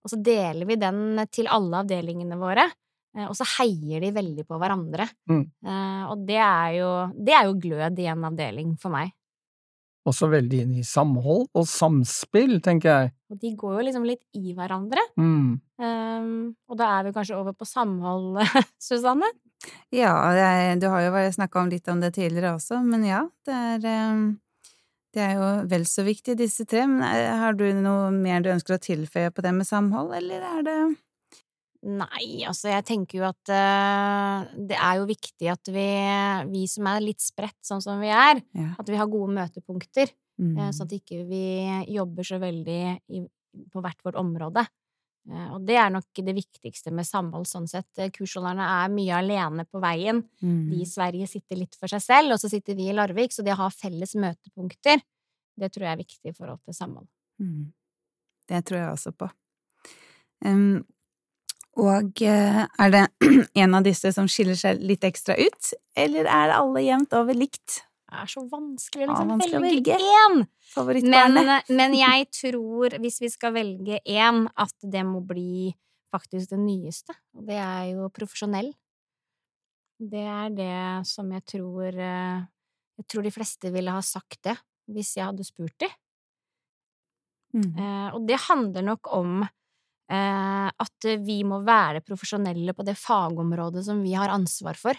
og 0.04 0.12
så 0.12 0.20
deler 0.24 0.68
vi 0.68 0.78
den 0.80 1.20
til 1.32 1.48
alle 1.52 1.82
avdelingene 1.84 2.38
våre. 2.40 2.68
Eh, 3.16 3.26
og 3.26 3.36
så 3.36 3.46
heier 3.58 4.04
de 4.04 4.12
veldig 4.14 4.44
på 4.48 4.58
hverandre. 4.60 5.08
Mm. 5.30 5.44
Eh, 5.64 6.02
og 6.12 6.26
det 6.28 6.40
er, 6.40 6.74
jo, 6.78 6.90
det 7.16 7.36
er, 7.36 7.48
jo, 7.48 7.56
glød 7.62 8.02
i 8.02 8.10
en 8.12 8.28
avdeling 8.28 8.74
for 8.80 8.94
meg. 8.94 9.14
Også 10.08 10.30
veldig 10.32 10.62
inn 10.64 10.76
i 10.80 10.86
samhold 10.86 11.48
og 11.58 11.66
samspill, 11.68 12.58
tenker 12.64 12.88
jeg. 12.88 13.10
Og 13.28 13.40
de 13.42 13.50
går 13.60 13.74
jo 13.76 13.86
liksom 13.88 14.06
litt 14.08 14.22
i 14.38 14.54
hverandre. 14.56 15.02
Mm. 15.20 15.58
Um, 15.82 16.30
og 16.70 16.78
da 16.80 16.94
er 16.96 17.08
vi 17.08 17.12
kanskje 17.16 17.36
over 17.36 17.52
på 17.52 17.68
samhold, 17.68 18.38
Susanne? 18.88 19.28
Ja, 19.92 20.14
jeg, 20.32 20.78
du 20.80 20.86
har 20.88 21.04
jo 21.04 21.24
snakka 21.34 21.66
litt 21.68 21.90
om 21.92 22.00
det 22.00 22.14
tidligere 22.16 22.54
også, 22.56 22.78
men 22.86 23.04
ja, 23.04 23.24
det 23.44 23.58
er 23.74 24.14
um, 24.14 24.28
det 25.16 25.24
er 25.24 25.38
jo 25.38 25.46
vel 25.68 25.84
så 25.88 26.04
viktig, 26.06 26.36
disse 26.38 26.64
tre. 26.68 26.84
Men 26.88 27.02
har 27.40 27.56
du 27.58 27.66
noe 27.74 28.08
mer 28.14 28.44
du 28.44 28.52
ønsker 28.52 28.76
å 28.76 28.82
tilføye 28.82 29.32
på 29.34 29.44
det 29.44 29.54
med 29.56 29.68
samhold, 29.68 30.12
eller 30.14 30.44
er 30.44 30.64
det 30.66 30.78
Nei, 31.86 32.42
altså 32.48 32.72
jeg 32.72 32.82
tenker 32.88 33.20
jo 33.20 33.26
at 33.28 33.50
uh, 33.54 34.48
det 34.66 34.74
er 34.74 34.98
jo 34.98 35.04
viktig 35.06 35.50
at 35.52 35.70
vi, 35.70 35.86
vi 36.50 36.64
som 36.66 36.88
er 36.90 37.04
litt 37.04 37.22
spredt 37.22 37.60
sånn 37.62 37.82
som 37.84 38.02
vi 38.02 38.10
er, 38.10 38.40
ja. 38.58 38.72
at 38.82 38.90
vi 38.90 38.98
har 38.98 39.10
gode 39.10 39.36
møtepunkter. 39.36 40.10
Mm. 40.42 40.56
Uh, 40.56 40.70
sånn 40.74 40.88
at 40.90 40.96
ikke 40.98 41.22
vi 41.28 41.44
jobber 41.94 42.26
så 42.26 42.40
veldig 42.42 42.82
i, 43.14 43.22
på 43.70 43.84
hvert 43.84 44.02
vårt 44.06 44.18
område. 44.18 44.66
Uh, 45.30 45.54
og 45.54 45.70
det 45.70 45.78
er 45.78 45.94
nok 45.94 46.22
det 46.26 46.34
viktigste 46.40 46.90
med 46.94 47.06
samhold 47.06 47.46
sånn 47.46 47.70
sett. 47.70 48.02
Kursholderne 48.16 48.66
er 48.80 48.92
mye 48.98 49.22
alene 49.22 49.68
på 49.70 49.78
veien. 49.84 50.24
Mm. 50.42 50.60
De 50.72 50.82
i 50.82 50.90
Sverige 50.90 51.30
sitter 51.30 51.62
litt 51.62 51.78
for 51.78 51.94
seg 51.94 52.02
selv, 52.02 52.34
og 52.34 52.42
så 52.42 52.50
sitter 52.50 52.74
vi 52.78 52.90
i 52.90 52.96
Larvik. 52.96 53.30
Så 53.36 53.46
det 53.46 53.54
å 53.54 53.62
ha 53.62 53.70
felles 53.70 54.18
møtepunkter, 54.18 55.06
det 55.58 55.70
tror 55.70 55.86
jeg 55.86 55.94
er 55.94 56.02
viktig 56.02 56.34
i 56.34 56.36
forhold 56.36 56.58
til 56.66 56.74
samhold. 56.74 57.06
Mm. 57.38 57.68
Det 58.50 58.66
tror 58.66 58.82
jeg 58.82 58.94
også 58.98 59.14
på. 59.14 59.30
Um, 60.42 60.82
og 61.78 62.22
eh, 62.26 62.62
er 62.66 62.94
det 62.94 63.04
en 63.62 63.76
av 63.78 63.84
disse 63.86 64.10
som 64.14 64.28
skiller 64.30 64.58
seg 64.58 64.80
litt 64.82 65.04
ekstra 65.06 65.36
ut, 65.38 65.74
eller 65.98 66.26
er 66.26 66.54
alle 66.56 66.82
jevnt 66.82 67.14
over 67.16 67.36
likt? 67.38 67.82
Det 68.08 68.22
er 68.22 68.30
så 68.32 68.42
vanskelig 68.48 69.04
å 69.04 69.10
liksom 69.12 69.42
ja, 69.44 69.60
velge 69.62 69.98
én! 69.98 70.38
Men, 71.04 71.36
men, 71.68 71.96
jeg 71.96 72.28
tror, 72.32 72.96
hvis 73.02 73.20
vi 73.20 73.28
skal 73.32 73.52
velge 73.54 74.00
én, 74.08 74.46
at 74.56 74.74
det 74.80 75.04
må 75.04 75.20
bli 75.24 75.74
faktisk 76.12 76.54
det 76.54 76.60
nyeste. 76.62 77.12
Og 77.36 77.44
det 77.48 77.58
er 77.60 77.90
jo 77.92 78.08
profesjonell. 78.16 78.70
Det 79.98 80.24
er 80.24 80.54
det 80.56 80.78
som 81.10 81.28
jeg 81.34 81.42
tror 81.50 81.90
eh, 81.90 82.46
Jeg 83.00 83.06
tror 83.10 83.24
de 83.26 83.32
fleste 83.34 83.70
ville 83.74 83.92
ha 83.92 84.02
sagt 84.02 84.40
det, 84.46 84.54
hvis 84.88 85.16
jeg 85.18 85.26
hadde 85.26 85.46
spurt 85.46 85.76
dem. 85.82 85.92
Mm. 87.58 87.70
Eh, 87.76 88.08
og 88.16 88.24
det 88.28 88.40
handler 88.48 88.86
nok 88.88 89.10
om 89.14 89.42
Eh, 89.42 89.57
at 90.08 91.06
vi 91.20 91.42
må 91.44 91.58
være 91.66 92.00
profesjonelle 92.00 92.72
på 92.72 92.84
det 92.86 92.94
fagområdet 92.96 93.82
som 93.84 93.98
vi 94.00 94.14
har 94.16 94.32
ansvar 94.32 94.78
for. 94.80 94.96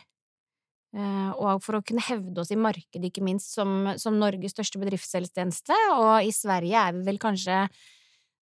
Eh, 0.90 1.32
og 1.38 1.62
for 1.62 1.78
å 1.78 1.84
kunne 1.86 2.04
hevde 2.08 2.42
oss 2.42 2.50
i 2.54 2.58
markedet, 2.58 3.12
ikke 3.12 3.26
minst, 3.26 3.52
som, 3.54 3.92
som 4.02 4.18
Norges 4.18 4.56
største 4.56 4.82
bedriftshelsetjeneste, 4.82 5.76
og 5.94 6.26
i 6.26 6.34
Sverige 6.34 6.82
er 6.82 6.96
vi 6.98 7.04
vel 7.06 7.20
kanskje 7.22 7.66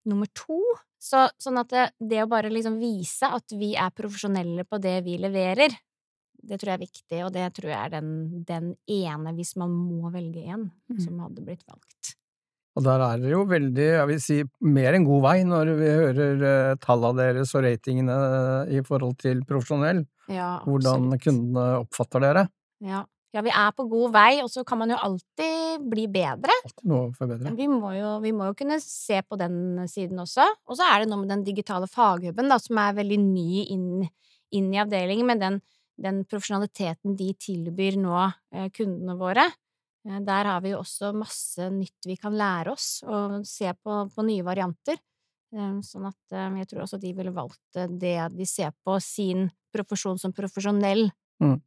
nummer 0.08 0.30
to. 0.36 0.60
Så, 0.98 1.26
sånn 1.38 1.60
at 1.60 1.70
det, 1.70 1.84
det 2.00 2.22
å 2.24 2.30
bare 2.30 2.50
liksom 2.50 2.80
vise 2.80 3.28
at 3.30 3.52
vi 3.54 3.74
er 3.78 3.94
profesjonelle 3.94 4.64
på 4.66 4.80
det 4.82 4.96
vi 5.06 5.18
leverer, 5.20 5.76
det 6.38 6.56
tror 6.58 6.72
jeg 6.72 6.78
er 6.78 6.86
viktig, 6.86 7.20
og 7.26 7.32
det 7.34 7.44
tror 7.54 7.70
jeg 7.70 7.78
er 7.78 7.92
den, 7.98 8.10
den 8.46 8.72
ene, 8.94 9.34
hvis 9.36 9.52
man 9.58 9.74
må 9.74 10.10
velge 10.14 10.42
én, 10.46 10.68
mm. 10.90 10.98
som 11.04 11.20
hadde 11.22 11.44
blitt 11.44 11.66
valgt. 11.68 12.14
Og 12.78 12.84
der 12.86 13.02
er 13.02 13.18
det 13.18 13.32
jo 13.32 13.42
veldig, 13.50 13.86
jeg 13.90 14.06
vil 14.06 14.20
si, 14.22 14.38
mer 14.62 14.94
enn 14.94 15.06
god 15.06 15.24
vei 15.24 15.38
når 15.46 15.70
vi 15.80 15.90
hører 15.90 16.42
uh, 16.44 16.76
tallene 16.78 17.18
deres 17.18 17.54
og 17.58 17.64
ratingene 17.66 18.14
uh, 18.14 18.70
i 18.70 18.82
forhold 18.86 19.16
til 19.18 19.42
profesjonell. 19.48 20.04
Ja, 20.30 20.58
Hvordan 20.62 21.16
kundene 21.18 21.64
oppfatter 21.80 22.22
dere. 22.22 22.44
Ja. 22.84 23.02
ja. 23.34 23.42
vi 23.42 23.50
er 23.50 23.72
på 23.74 23.88
god 23.90 24.12
vei, 24.14 24.30
og 24.44 24.52
så 24.52 24.62
kan 24.68 24.78
man 24.84 24.92
jo 24.94 25.00
alltid 25.08 25.88
bli 25.90 26.06
bedre. 26.12 26.54
Alltid 26.68 26.86
noe. 26.92 27.54
Vi 27.58 27.66
må, 27.72 27.90
jo, 27.96 28.14
vi 28.22 28.34
må 28.36 28.52
jo 28.52 28.56
kunne 28.60 28.78
se 28.84 29.24
på 29.26 29.40
den 29.40 29.88
siden 29.90 30.22
også. 30.22 30.46
Og 30.68 30.78
så 30.78 30.86
er 30.86 31.02
det 31.02 31.10
noe 31.10 31.24
med 31.24 31.32
den 31.34 31.46
digitale 31.48 31.90
faghuben, 31.90 32.52
da, 32.52 32.60
som 32.62 32.78
er 32.84 32.98
veldig 33.00 33.18
ny 33.24 33.64
inn, 33.74 33.88
inn 34.54 34.70
i 34.70 34.82
avdelingen, 34.84 35.26
med 35.32 35.42
den, 35.42 35.62
den 35.98 36.22
profesjonaliteten 36.30 37.18
de 37.18 37.32
tilbyr 37.42 37.98
nå 37.98 38.20
eh, 38.28 38.68
kundene 38.70 39.18
våre. 39.18 39.48
Eh, 40.06 40.20
der 40.24 40.50
har 40.52 40.62
vi 40.62 40.72
jo 40.74 40.82
også 40.82 41.12
masse 41.16 41.68
nytt 41.74 42.08
vi 42.08 42.16
kan 42.20 42.36
lære 42.36 42.74
oss, 42.74 43.02
og 43.06 43.40
se 43.48 43.72
på, 43.74 44.04
på 44.14 44.26
nye 44.26 44.46
varianter. 44.46 44.98
Eh, 45.54 45.78
sånn 45.84 46.08
at 46.10 46.36
eh, 46.36 46.60
jeg 46.62 46.70
tror 46.70 46.84
også 46.84 47.00
de 47.02 47.14
ville 47.16 47.34
valgt 47.34 47.80
det 48.00 48.18
de 48.34 48.46
ser 48.48 48.74
på 48.84 48.98
sin 49.02 49.48
profesjon 49.74 50.20
som 50.20 50.34
profesjonell. 50.36 51.08
Mm. 51.42 51.58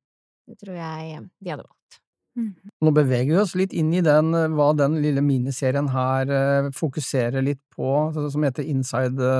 Det 0.52 0.58
tror 0.62 0.78
jeg 0.78 1.22
de 1.40 1.54
hadde 1.54 1.68
valgt. 1.68 2.00
Mm. 2.40 2.54
Nå 2.86 2.92
beveger 2.96 3.34
vi 3.34 3.42
oss 3.42 3.58
litt 3.60 3.74
inn 3.76 3.90
i 3.94 4.04
den, 4.04 4.32
hva 4.56 4.70
den 4.78 4.96
lille 5.04 5.20
miniserien 5.24 5.90
her 5.92 6.70
fokuserer 6.72 7.44
litt 7.44 7.60
på, 7.76 7.90
altså, 8.08 8.30
som 8.32 8.46
heter 8.48 8.70
Inside 8.72 9.34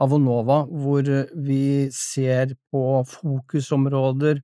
Avonova, 0.00 0.62
hvor 0.64 1.04
vi 1.36 1.90
ser 1.92 2.56
på 2.72 3.02
fokusområder 3.12 4.40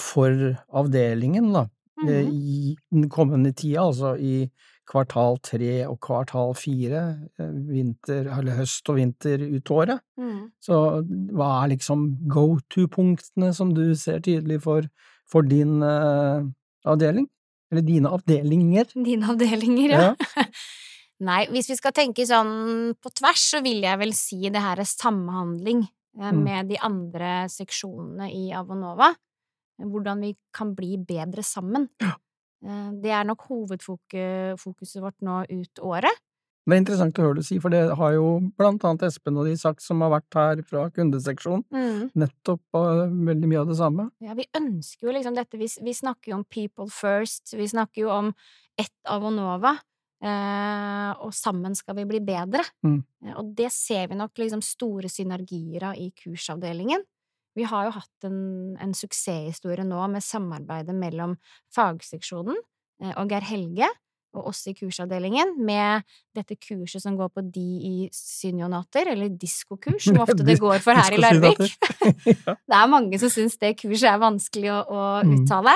for 0.00 0.42
avdelingen, 0.80 1.52
da. 1.54 1.68
-hmm. 2.06 2.32
i 2.32 2.76
den 2.90 3.08
kommende 3.08 3.52
tida, 3.52 3.86
altså 3.86 4.14
i 4.16 4.50
kvartal 4.88 5.38
tre 5.44 5.86
og 5.86 5.98
kvartal 6.00 6.54
fire, 6.56 7.02
eh, 7.38 7.52
vinter, 7.68 8.28
eller 8.38 8.56
høst 8.56 8.88
og 8.88 8.96
vinter 8.96 9.42
ut 9.56 9.70
året. 9.70 10.00
Mm. 10.16 10.50
Så 10.64 11.04
hva 11.36 11.64
er 11.64 11.74
liksom 11.74 12.16
go 12.28 12.58
to-punktene 12.72 13.52
som 13.54 13.74
du 13.74 13.94
ser 13.94 14.20
tydelig 14.24 14.62
for, 14.62 14.88
for 15.30 15.42
din 15.42 15.82
uh, 15.82 16.40
avdeling? 16.88 17.28
Eller 17.70 17.84
dine 17.84 18.08
avdelinger. 18.08 18.88
Dine 18.94 19.28
avdelinger, 19.28 19.90
ja. 19.92 20.14
Nei, 21.28 21.42
hvis 21.50 21.68
vi 21.68 21.76
skal 21.76 21.92
tenke 21.92 22.24
sånn 22.24 22.94
på 23.02 23.10
tvers, 23.10 23.42
så 23.56 23.60
vil 23.64 23.82
jeg 23.82 23.98
vel 23.98 24.14
si 24.16 24.38
det 24.48 24.62
her 24.62 24.78
er 24.78 24.88
samhandling 24.88 25.82
eh, 25.84 26.32
Mm. 26.32 26.42
med 26.42 26.68
de 26.72 26.78
andre 26.82 27.46
seksjonene 27.52 28.30
i 28.34 28.48
Avonova. 28.56 29.12
Hvordan 29.78 30.20
vi 30.24 30.36
kan 30.54 30.74
bli 30.74 30.96
bedre 30.98 31.42
sammen. 31.46 31.88
Ja. 32.02 32.14
Eh, 32.64 32.90
Det 33.02 33.10
er 33.10 33.24
nok 33.24 33.44
hovedfokuset 33.48 35.02
vårt 35.02 35.20
nå 35.22 35.44
ut 35.50 35.78
året. 35.80 36.12
Det 36.68 36.74
er 36.76 36.82
interessant 36.82 37.16
å 37.16 37.22
høre 37.24 37.40
du 37.40 37.46
si, 37.46 37.56
for 37.64 37.72
det 37.72 37.94
har 37.96 38.12
jo 38.12 38.24
blant 38.58 38.82
annet 38.84 39.06
Espen 39.08 39.38
og 39.40 39.46
de 39.48 39.54
sagt 39.56 39.80
som 39.80 40.02
har 40.04 40.10
vært 40.12 40.36
her 40.36 40.60
fra 40.68 40.90
kundeseksjonen, 40.92 41.64
nettopp 42.12 42.60
uh, 42.76 43.06
veldig 43.08 43.48
mye 43.48 43.62
av 43.62 43.70
det 43.70 43.78
samme. 43.78 44.10
Ja, 44.20 44.34
vi 44.36 44.44
ønsker 44.52 45.08
jo 45.08 45.14
liksom 45.16 45.34
dette, 45.38 45.56
vi, 45.56 45.64
vi 45.64 45.94
snakker 45.96 46.34
jo 46.34 46.36
om 46.42 46.44
people 46.44 46.90
first, 46.92 47.54
vi 47.56 47.64
snakker 47.72 48.02
jo 48.02 48.10
om 48.12 48.34
ett 48.76 48.92
Avonova, 49.08 49.78
eh, 50.20 51.10
og 51.24 51.32
sammen 51.32 51.74
skal 51.74 51.96
vi 51.96 52.04
bli 52.04 52.20
bedre. 52.20 52.66
Mm. 52.84 53.00
Eh, 53.24 53.32
Og 53.40 53.54
det 53.56 53.72
ser 53.72 54.08
vi 54.12 54.20
nok 54.20 54.36
liksom 54.36 54.60
store 54.60 55.08
synergier 55.08 55.88
av 55.88 55.96
i 55.96 56.10
kursavdelingen. 56.20 57.00
Vi 57.58 57.66
har 57.66 57.88
jo 57.88 57.94
hatt 57.98 58.26
en, 58.28 58.40
en 58.78 58.92
suksesshistorie 58.94 59.84
nå 59.86 60.04
med 60.12 60.22
samarbeidet 60.24 60.94
mellom 60.94 61.34
fagseksjonen 61.74 62.56
eh, 63.02 63.14
og 63.18 63.32
Geir 63.32 63.46
Helge, 63.48 63.88
og 64.36 64.50
oss 64.50 64.60
i 64.68 64.74
kursavdelingen, 64.76 65.54
med 65.64 66.04
dette 66.36 66.54
kurset 66.60 67.00
som 67.02 67.14
går 67.18 67.30
på 67.32 67.42
de 67.48 67.64
i 67.88 67.94
synionater, 68.14 69.08
eller 69.14 69.32
diskokurs, 69.40 70.04
som 70.04 70.20
ofte 70.24 70.44
det 70.46 70.58
går 70.60 70.82
for 70.84 70.94
her 71.00 71.16
i 71.16 71.20
Larvik. 71.20 71.62
Det 72.68 72.76
er 72.76 72.90
mange 72.92 73.18
som 73.18 73.32
syns 73.32 73.56
det 73.58 73.72
kurset 73.80 74.10
er 74.12 74.20
vanskelig 74.22 74.70
å, 74.74 74.82
å 74.84 75.06
Mm. 75.24 75.32
uttale. 75.40 75.74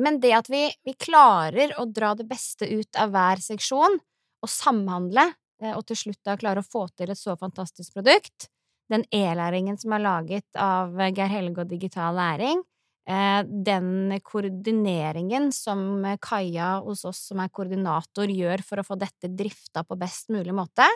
Men 0.00 0.16
det 0.18 0.32
at 0.34 0.48
vi, 0.50 0.64
vi 0.82 0.96
klarer 0.98 1.76
å 1.78 1.84
dra 1.86 2.14
det 2.18 2.24
beste 2.26 2.66
ut 2.66 2.98
av 2.98 3.12
hver 3.14 3.38
seksjon, 3.44 4.00
og 4.42 4.50
samhandle, 4.50 5.28
eh, 5.62 5.76
og 5.76 5.84
til 5.86 6.00
slutt 6.00 6.18
da 6.26 6.34
klare 6.40 6.64
å 6.64 6.66
få 6.66 6.88
til 6.96 7.12
et 7.14 7.20
så 7.20 7.36
fantastisk 7.38 7.94
produkt, 8.00 8.48
den 8.92 9.04
e-læringen 9.14 9.78
som 9.80 9.94
er 9.96 10.04
laget 10.04 10.60
av 10.60 10.94
Geir 11.08 11.30
Helge 11.32 11.64
og 11.64 11.70
Digital 11.70 12.16
Læring, 12.18 12.60
eh, 13.08 13.40
den 13.44 14.18
koordineringen 14.24 15.50
som 15.52 16.04
Kaja 16.20 16.80
hos 16.84 17.04
oss 17.08 17.22
som 17.30 17.40
er 17.40 17.52
koordinator 17.52 18.28
gjør 18.28 18.64
for 18.64 18.80
å 18.80 18.86
få 18.86 18.98
dette 19.00 19.32
drifta 19.32 19.84
på 19.84 19.98
best 20.00 20.30
mulig 20.34 20.54
måte, 20.56 20.86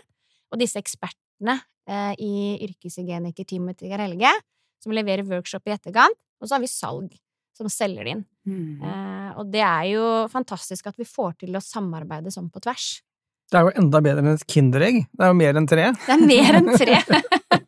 og 0.52 0.60
disse 0.60 0.80
ekspertene 0.80 1.58
eh, 1.88 2.14
i 2.18 2.34
yrkeshygienikerteamet 2.68 3.80
til 3.80 3.92
Geir 3.92 4.04
Helge, 4.04 4.34
som 4.82 4.94
leverer 4.94 5.26
workshop 5.26 5.66
i 5.68 5.74
etterkant, 5.74 6.16
og 6.38 6.46
så 6.46 6.56
har 6.56 6.62
vi 6.62 6.70
salg, 6.70 7.16
som 7.56 7.70
selger 7.72 8.06
det 8.06 8.14
inn. 8.14 8.24
Mm. 8.46 8.82
Eh, 8.84 9.30
og 9.40 9.50
det 9.52 9.64
er 9.64 9.90
jo 9.94 10.06
fantastisk 10.30 10.86
at 10.90 10.98
vi 11.00 11.08
får 11.08 11.40
til 11.42 11.56
å 11.58 11.64
samarbeide 11.64 12.30
sånn 12.34 12.52
på 12.52 12.62
tvers. 12.62 12.98
Det 13.48 13.56
er 13.56 13.64
jo 13.64 13.78
enda 13.80 14.00
bedre 14.04 14.20
enn 14.20 14.34
et 14.36 14.44
Kinderegg. 14.44 15.00
Det 15.08 15.24
er 15.24 15.30
jo 15.32 15.36
mer 15.40 15.56
enn 15.56 15.68
tre. 15.68 15.88
Det 16.04 16.14
er 16.14 16.24
mer 16.28 16.58
enn 16.60 16.68
tre! 16.76 16.98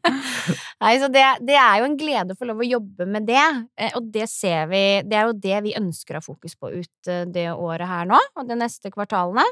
Nei, 0.82 0.92
så 1.02 1.08
det, 1.12 1.24
det 1.46 1.56
er 1.58 1.80
jo 1.80 1.88
en 1.88 1.96
glede 2.00 2.34
å 2.34 2.38
få 2.38 2.48
lov 2.48 2.62
å 2.62 2.68
jobbe 2.68 3.06
med 3.08 3.26
det, 3.28 3.42
eh, 3.80 3.92
og 3.98 4.10
det 4.14 4.26
ser 4.30 4.68
vi 4.70 4.82
Det 5.06 5.16
er 5.18 5.28
jo 5.30 5.36
det 5.46 5.58
vi 5.66 5.74
ønsker 5.78 6.16
å 6.16 6.20
ha 6.20 6.24
fokus 6.26 6.56
på 6.58 6.70
ut 6.74 7.10
eh, 7.10 7.24
det 7.30 7.48
året 7.52 7.88
her 7.90 8.08
nå, 8.10 8.20
og 8.36 8.48
de 8.48 8.56
neste 8.60 8.92
kvartalene. 8.94 9.44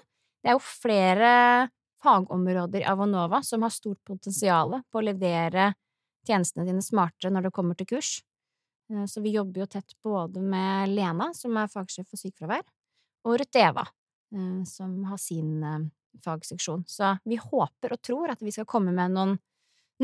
Det 0.43 0.53
er 0.53 0.57
jo 0.59 0.63
flere 0.65 1.33
fagområder 2.05 2.85
i 2.85 2.89
Avanova 2.89 3.41
som 3.43 3.65
har 3.67 3.75
stort 3.75 3.99
potensial 4.07 4.77
på 4.93 5.01
å 5.01 5.07
levere 5.09 5.73
tjenestene 6.29 6.67
dine 6.69 6.83
smartere 6.85 7.33
når 7.35 7.49
det 7.49 7.55
kommer 7.57 7.79
til 7.79 7.89
kurs. 7.97 8.19
Eh, 8.93 9.05
Så 9.11 9.23
vi 9.25 9.35
jobber 9.37 9.65
jo 9.65 9.71
tett 9.79 9.97
både 10.05 10.41
med 10.43 10.95
Lena, 10.95 11.33
som 11.35 11.57
er 11.61 11.71
fagsjef 11.73 12.09
for 12.09 12.21
sykefravær, 12.21 12.65
og 13.27 13.39
Ruth 13.41 13.59
Eva, 13.61 13.85
som 14.69 14.93
har 15.09 15.17
sin 15.17 15.63
fagseksjon. 16.25 16.85
Så 16.89 17.15
vi 17.25 17.37
håper 17.41 17.95
og 17.95 18.03
tror 18.05 18.33
at 18.33 18.43
vi 18.43 18.53
skal 18.53 18.67
komme 18.69 18.93
med 18.95 19.15
noen 19.15 19.37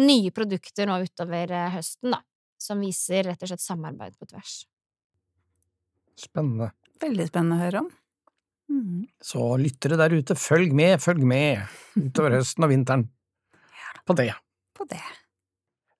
nye 0.00 0.30
produkter 0.34 0.88
nå 0.90 1.00
utover 1.04 1.52
eh, 1.54 1.74
høsten, 1.74 2.14
da, 2.14 2.22
som 2.60 2.80
viser 2.82 3.28
rett 3.28 3.42
og 3.44 3.52
slett 3.52 3.64
samarbeid 3.64 4.16
på 4.18 4.28
tvers. 4.30 4.62
Spennende. 6.18 6.72
Veldig 7.02 7.26
spennende 7.28 7.58
å 7.58 7.64
høre 7.64 7.84
om. 7.84 7.90
Mm. 8.74 9.02
Så 9.22 9.42
lyttere 9.60 9.98
der 10.00 10.14
ute, 10.14 10.38
følg 10.38 10.72
med, 10.76 10.96
følg 11.02 11.26
med 11.28 11.62
utover 12.06 12.38
høsten 12.38 12.66
og 12.66 12.72
vinteren 12.72 13.08
på 14.04 14.16
det. 14.18 14.32
På 14.76 14.84
det. 14.84 15.02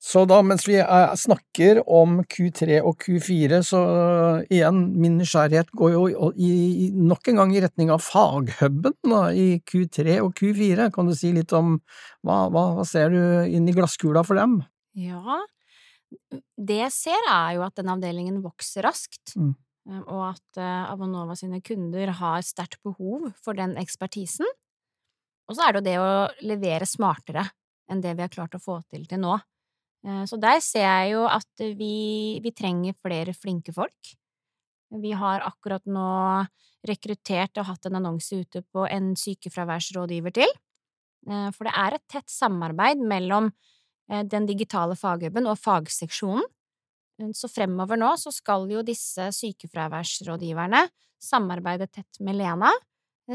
Så 0.05 0.27
da, 0.29 0.43
mens 0.45 0.67
vi 0.69 0.75
eh, 0.83 1.13
snakker 1.17 1.79
om 1.89 2.19
Q3 2.29 2.83
og 2.85 2.99
Q4, 3.01 3.61
så 3.65 3.79
eh, 3.89 4.41
igjen, 4.59 4.83
min 5.01 5.15
nysgjerrighet 5.17 5.71
går 5.73 5.95
jo 5.95 6.29
i, 6.37 6.91
nok 6.93 7.31
en 7.33 7.41
gang 7.41 7.55
i 7.57 7.63
retning 7.65 7.93
av 7.95 8.03
faghuben 8.05 9.15
i 9.33 9.47
Q3 9.65 10.19
og 10.21 10.35
Q4. 10.37 10.91
Kan 10.93 11.09
du 11.09 11.15
si 11.17 11.31
litt 11.33 11.55
om 11.57 11.79
hva, 12.21 12.43
hva, 12.53 12.67
hva 12.77 12.85
ser 12.89 13.15
du 13.15 13.23
inn 13.49 13.71
i 13.71 13.77
glasskula 13.77 14.27
for 14.29 14.37
dem? 14.37 14.59
Ja, 14.93 15.39
det 16.61 16.79
jeg 16.83 16.93
ser 16.99 17.31
er 17.33 17.57
jo 17.57 17.65
at 17.65 17.81
den 17.81 17.89
avdelingen 17.95 18.43
vokser 18.45 18.85
raskt, 18.85 19.33
Mm. 19.41 19.55
eh, 19.89 20.05
og 20.05 20.27
at 20.35 20.61
Abonova 20.93 21.33
sine 21.41 21.63
kunder 21.65 22.13
har 22.21 22.45
sterkt 22.45 22.83
behov 22.85 23.31
for 23.41 23.57
den 23.57 23.73
ekspertisen. 23.81 24.53
Og 25.49 25.57
så 25.57 25.65
er 25.65 25.73
det 25.73 25.81
jo 25.81 25.89
det 25.89 25.97
å 26.01 26.13
levere 26.45 26.85
smartere 26.89 27.49
enn 27.89 28.05
det 28.05 28.15
vi 28.17 28.25
har 28.25 28.33
klart 28.33 28.55
å 28.57 28.63
få 28.63 28.83
til 28.93 29.09
til 29.09 29.25
nå. 29.25 29.41
Eh, 30.07 30.25
Så 30.27 30.37
der 30.41 30.61
ser 30.61 30.85
jeg 30.85 31.15
jo 31.15 31.25
at 31.29 31.65
vi, 31.79 32.41
vi 32.43 32.53
trenger 32.53 32.97
flere 33.03 33.35
flinke 33.35 33.73
folk. 33.75 34.15
Vi 34.95 35.13
har 35.17 35.43
akkurat 35.43 35.85
nå 35.87 36.09
rekruttert 36.87 37.57
og 37.59 37.67
hatt 37.71 37.87
en 37.89 37.97
annonse 37.99 38.37
ute 38.37 38.63
på 38.73 38.85
en 38.87 39.15
sykefraværsrådgiver 39.19 40.35
til. 40.37 40.51
Eh, 41.29 41.51
For 41.57 41.65
det 41.69 41.75
er 41.77 41.97
et 41.99 42.07
tett 42.09 42.31
samarbeid 42.31 43.01
mellom 43.01 43.53
eh, 44.11 44.23
den 44.25 44.47
digitale 44.47 44.97
faghuben 44.97 45.49
og 45.51 45.59
fagseksjonen. 45.59 46.45
Så 47.31 47.47
fremover 47.47 47.95
nå 47.95 48.09
så 48.19 48.33
skal 48.35 48.65
jo 48.73 48.81
disse 48.83 49.29
sykefraværsrådgiverne 49.37 50.81
samarbeide 51.23 51.87
tett 51.87 52.19
med 52.27 52.35
Lena, 52.41 52.73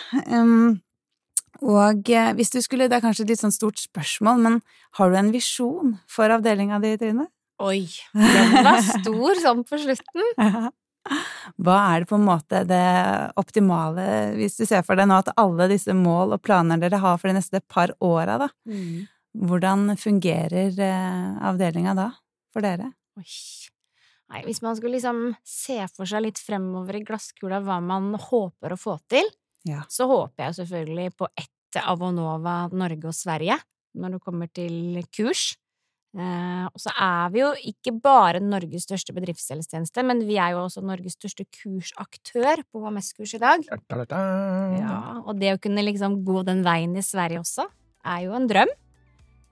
Og 1.64 2.12
hvis 2.38 2.54
du 2.56 2.62
skulle, 2.64 2.88
det 2.88 2.96
er 2.98 3.06
kanskje 3.06 3.24
et 3.28 3.32
litt 3.34 3.44
sånn 3.44 3.56
stort 3.56 3.80
spørsmål, 3.84 4.38
men 4.44 4.54
har 5.00 5.08
du 5.12 5.16
en 5.20 5.36
visjon 5.36 5.88
for 6.12 6.26
avdelinga 6.34 6.78
di, 6.84 6.92
Trine? 7.00 7.26
Oi, 7.62 7.86
den 8.18 8.56
var 8.66 8.80
stor 8.82 9.42
sånn 9.44 9.62
på 9.68 9.78
slutten. 9.82 10.24
Hva 11.64 11.76
er 11.92 12.04
det 12.04 12.10
på 12.10 12.16
en 12.16 12.26
måte 12.26 12.64
det 12.66 12.86
optimale, 13.40 14.06
hvis 14.38 14.56
du 14.58 14.64
ser 14.66 14.86
for 14.88 14.98
deg 14.98 15.10
nå 15.12 15.20
at 15.20 15.34
alle 15.40 15.68
disse 15.72 15.94
mål 15.96 16.38
og 16.38 16.44
planer 16.46 16.80
dere 16.80 17.02
har 17.04 17.20
for 17.20 17.30
de 17.30 17.38
neste 17.38 17.60
par 17.68 17.92
åra, 18.04 18.38
da, 18.46 18.48
mm. 18.70 19.04
hvordan 19.44 19.98
fungerer 20.00 20.80
avdelinga 21.44 21.96
da 22.00 22.08
for 22.56 22.66
dere? 22.66 22.94
Oi. 23.20 23.28
Nei, 24.34 24.42
hvis 24.48 24.64
man 24.66 24.78
skulle 24.78 24.98
liksom 24.98 25.34
se 25.46 25.78
for 25.94 26.10
seg 26.10 26.24
litt 26.26 26.40
fremover 26.42 26.98
i 26.98 27.04
glasskula 27.06 27.60
hva 27.62 27.78
man 27.84 28.14
håper 28.18 28.74
å 28.74 28.80
få 28.80 28.96
til, 29.12 29.28
ja. 29.68 29.84
så 29.92 30.08
håper 30.10 30.48
jeg 30.48 30.62
selvfølgelig 30.62 31.12
på 31.20 31.30
ett 31.36 31.52
Avonova 31.84 32.68
Norge 32.74 33.10
og 33.10 33.18
Sverige 33.18 33.58
når 33.98 34.16
det 34.16 34.24
kommer 34.26 34.50
til 34.50 35.04
kurs. 35.14 35.54
Eh, 36.14 36.66
og 36.70 36.78
så 36.78 36.94
er 36.94 37.32
vi 37.34 37.42
jo 37.42 37.50
ikke 37.74 37.96
bare 38.04 38.42
Norges 38.44 38.86
største 38.86 39.16
bedriftshelsetjeneste, 39.16 40.06
men 40.06 40.22
vi 40.28 40.38
er 40.38 40.54
jo 40.54 40.62
også 40.68 40.84
Norges 40.86 41.18
største 41.18 41.48
kursaktør 41.50 42.62
på 42.70 42.84
HMS-kurs 42.86 43.34
i 43.34 43.42
dag. 43.42 43.66
Ja, 44.78 45.02
og 45.24 45.42
det 45.42 45.56
å 45.56 45.62
kunne 45.62 45.86
liksom 45.86 46.22
gå 46.28 46.46
den 46.46 46.62
veien 46.66 46.94
i 47.00 47.06
Sverige 47.06 47.42
også, 47.42 47.66
er 48.06 48.26
jo 48.28 48.38
en 48.38 48.50
drøm. 48.50 48.74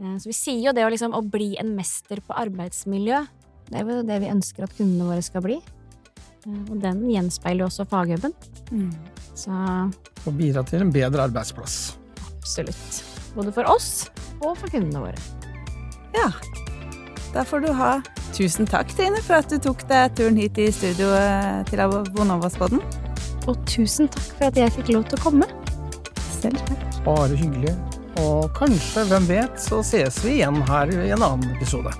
Eh, 0.01 0.17
så 0.21 0.29
vi 0.29 0.37
sier 0.37 0.65
jo 0.69 0.75
det 0.77 0.85
å 0.85 0.93
liksom 0.93 1.17
å 1.17 1.23
bli 1.25 1.55
en 1.61 1.73
mester 1.77 2.21
på 2.21 2.37
arbeidsmiljø 2.45 3.25
det 3.71 3.79
er 3.79 3.87
jo 3.87 4.01
det 4.03 4.17
vi 4.19 4.31
ønsker 4.31 4.67
at 4.67 4.73
kundene 4.75 5.07
våre 5.07 5.23
skal 5.23 5.43
bli. 5.45 5.57
Eh, 6.43 6.63
og 6.67 6.75
den 6.83 7.05
gjenspeiler 7.07 7.63
jo 7.63 7.69
også 7.69 7.87
faghuben. 7.87 8.35
Mm. 8.71 8.91
Så 9.31 9.51
Og 10.27 10.33
bidra 10.37 10.65
til 10.67 10.83
en 10.83 10.91
bedre 10.91 11.29
arbeidsplass. 11.29 11.95
Absolutt. 12.33 13.03
Både 13.37 13.55
for 13.55 13.71
oss 13.71 14.09
og 14.41 14.57
for 14.59 14.67
kundene 14.67 15.05
våre. 15.07 15.40
Ja. 16.15 16.31
Da 17.31 17.45
får 17.47 17.63
du 17.63 17.69
ha 17.75 18.01
tusen 18.35 18.67
takk, 18.67 18.91
Trine, 18.95 19.21
for 19.23 19.39
at 19.39 19.51
du 19.51 19.59
tok 19.61 19.85
deg 19.89 20.15
turen 20.17 20.39
hit 20.39 20.57
i 20.59 20.67
studio 20.75 21.11
eh, 21.15 21.61
til 21.69 21.83
Bonovas-podden. 22.15 22.83
Og 23.49 23.57
tusen 23.69 24.11
takk 24.11 24.27
for 24.37 24.49
at 24.51 24.59
jeg 24.59 24.75
fikk 24.75 24.91
lov 24.95 25.07
til 25.09 25.19
å 25.19 25.23
komme. 25.29 25.49
Selv 26.41 26.59
takk. 26.67 26.83
Bare 27.07 27.37
hyggelig. 27.37 27.75
Og 28.21 28.51
kanskje, 28.57 29.05
hvem 29.09 29.29
vet, 29.31 29.55
så 29.61 29.79
ses 29.85 30.19
vi 30.25 30.39
igjen 30.39 30.59
her 30.67 30.91
i 30.91 31.13
en 31.15 31.23
annen 31.23 31.55
episode. 31.55 31.95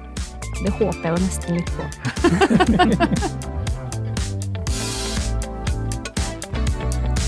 Det 0.62 0.76
håper 0.78 1.08
jeg 1.08 1.16
jo 1.16 1.24
nesten 1.26 1.58
litt 1.58 1.74
på. 1.80 3.58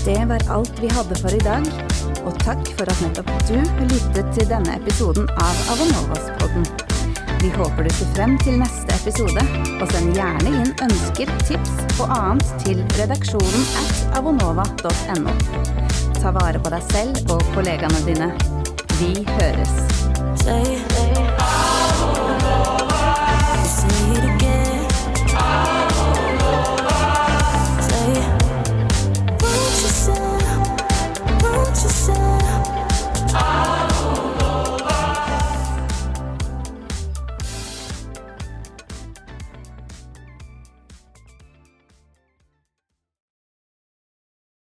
Det 0.04 0.24
var 0.28 0.56
alt 0.56 0.82
vi 0.82 0.88
hadde 0.88 1.16
for 1.16 1.32
i 1.34 1.38
dag, 1.40 1.64
og 2.28 2.34
takk 2.44 2.66
for 2.76 2.90
at 2.92 2.98
nettopp 3.00 3.30
du 3.48 3.56
lyttet 3.88 4.26
til 4.36 4.50
denne 4.50 4.74
episoden 4.76 5.24
av 5.40 5.62
Avanovas-podden. 5.72 6.66
Vi 7.40 7.48
håper 7.54 7.88
du 7.88 7.90
ser 7.96 8.10
frem 8.12 8.36
til 8.44 8.58
neste 8.60 8.92
episode, 8.98 9.46
og 9.80 9.86
send 9.94 10.12
gjerne 10.12 10.52
inn 10.60 10.74
ønsker, 10.84 11.32
tips 11.48 11.72
og 11.96 12.12
annet 12.18 12.52
til 12.66 12.84
redaksjonen 12.98 13.64
at 13.80 14.20
avonova.no. 14.20 15.32
Ta 16.20 16.34
vare 16.36 16.60
på 16.60 16.74
deg 16.76 16.84
selv 16.92 17.36
og 17.38 17.40
kollegaene 17.56 18.04
dine. 18.04 18.28
Vi 19.00 19.14
høres. 19.38 19.78
Say, 20.44 20.76
say, 20.92 21.24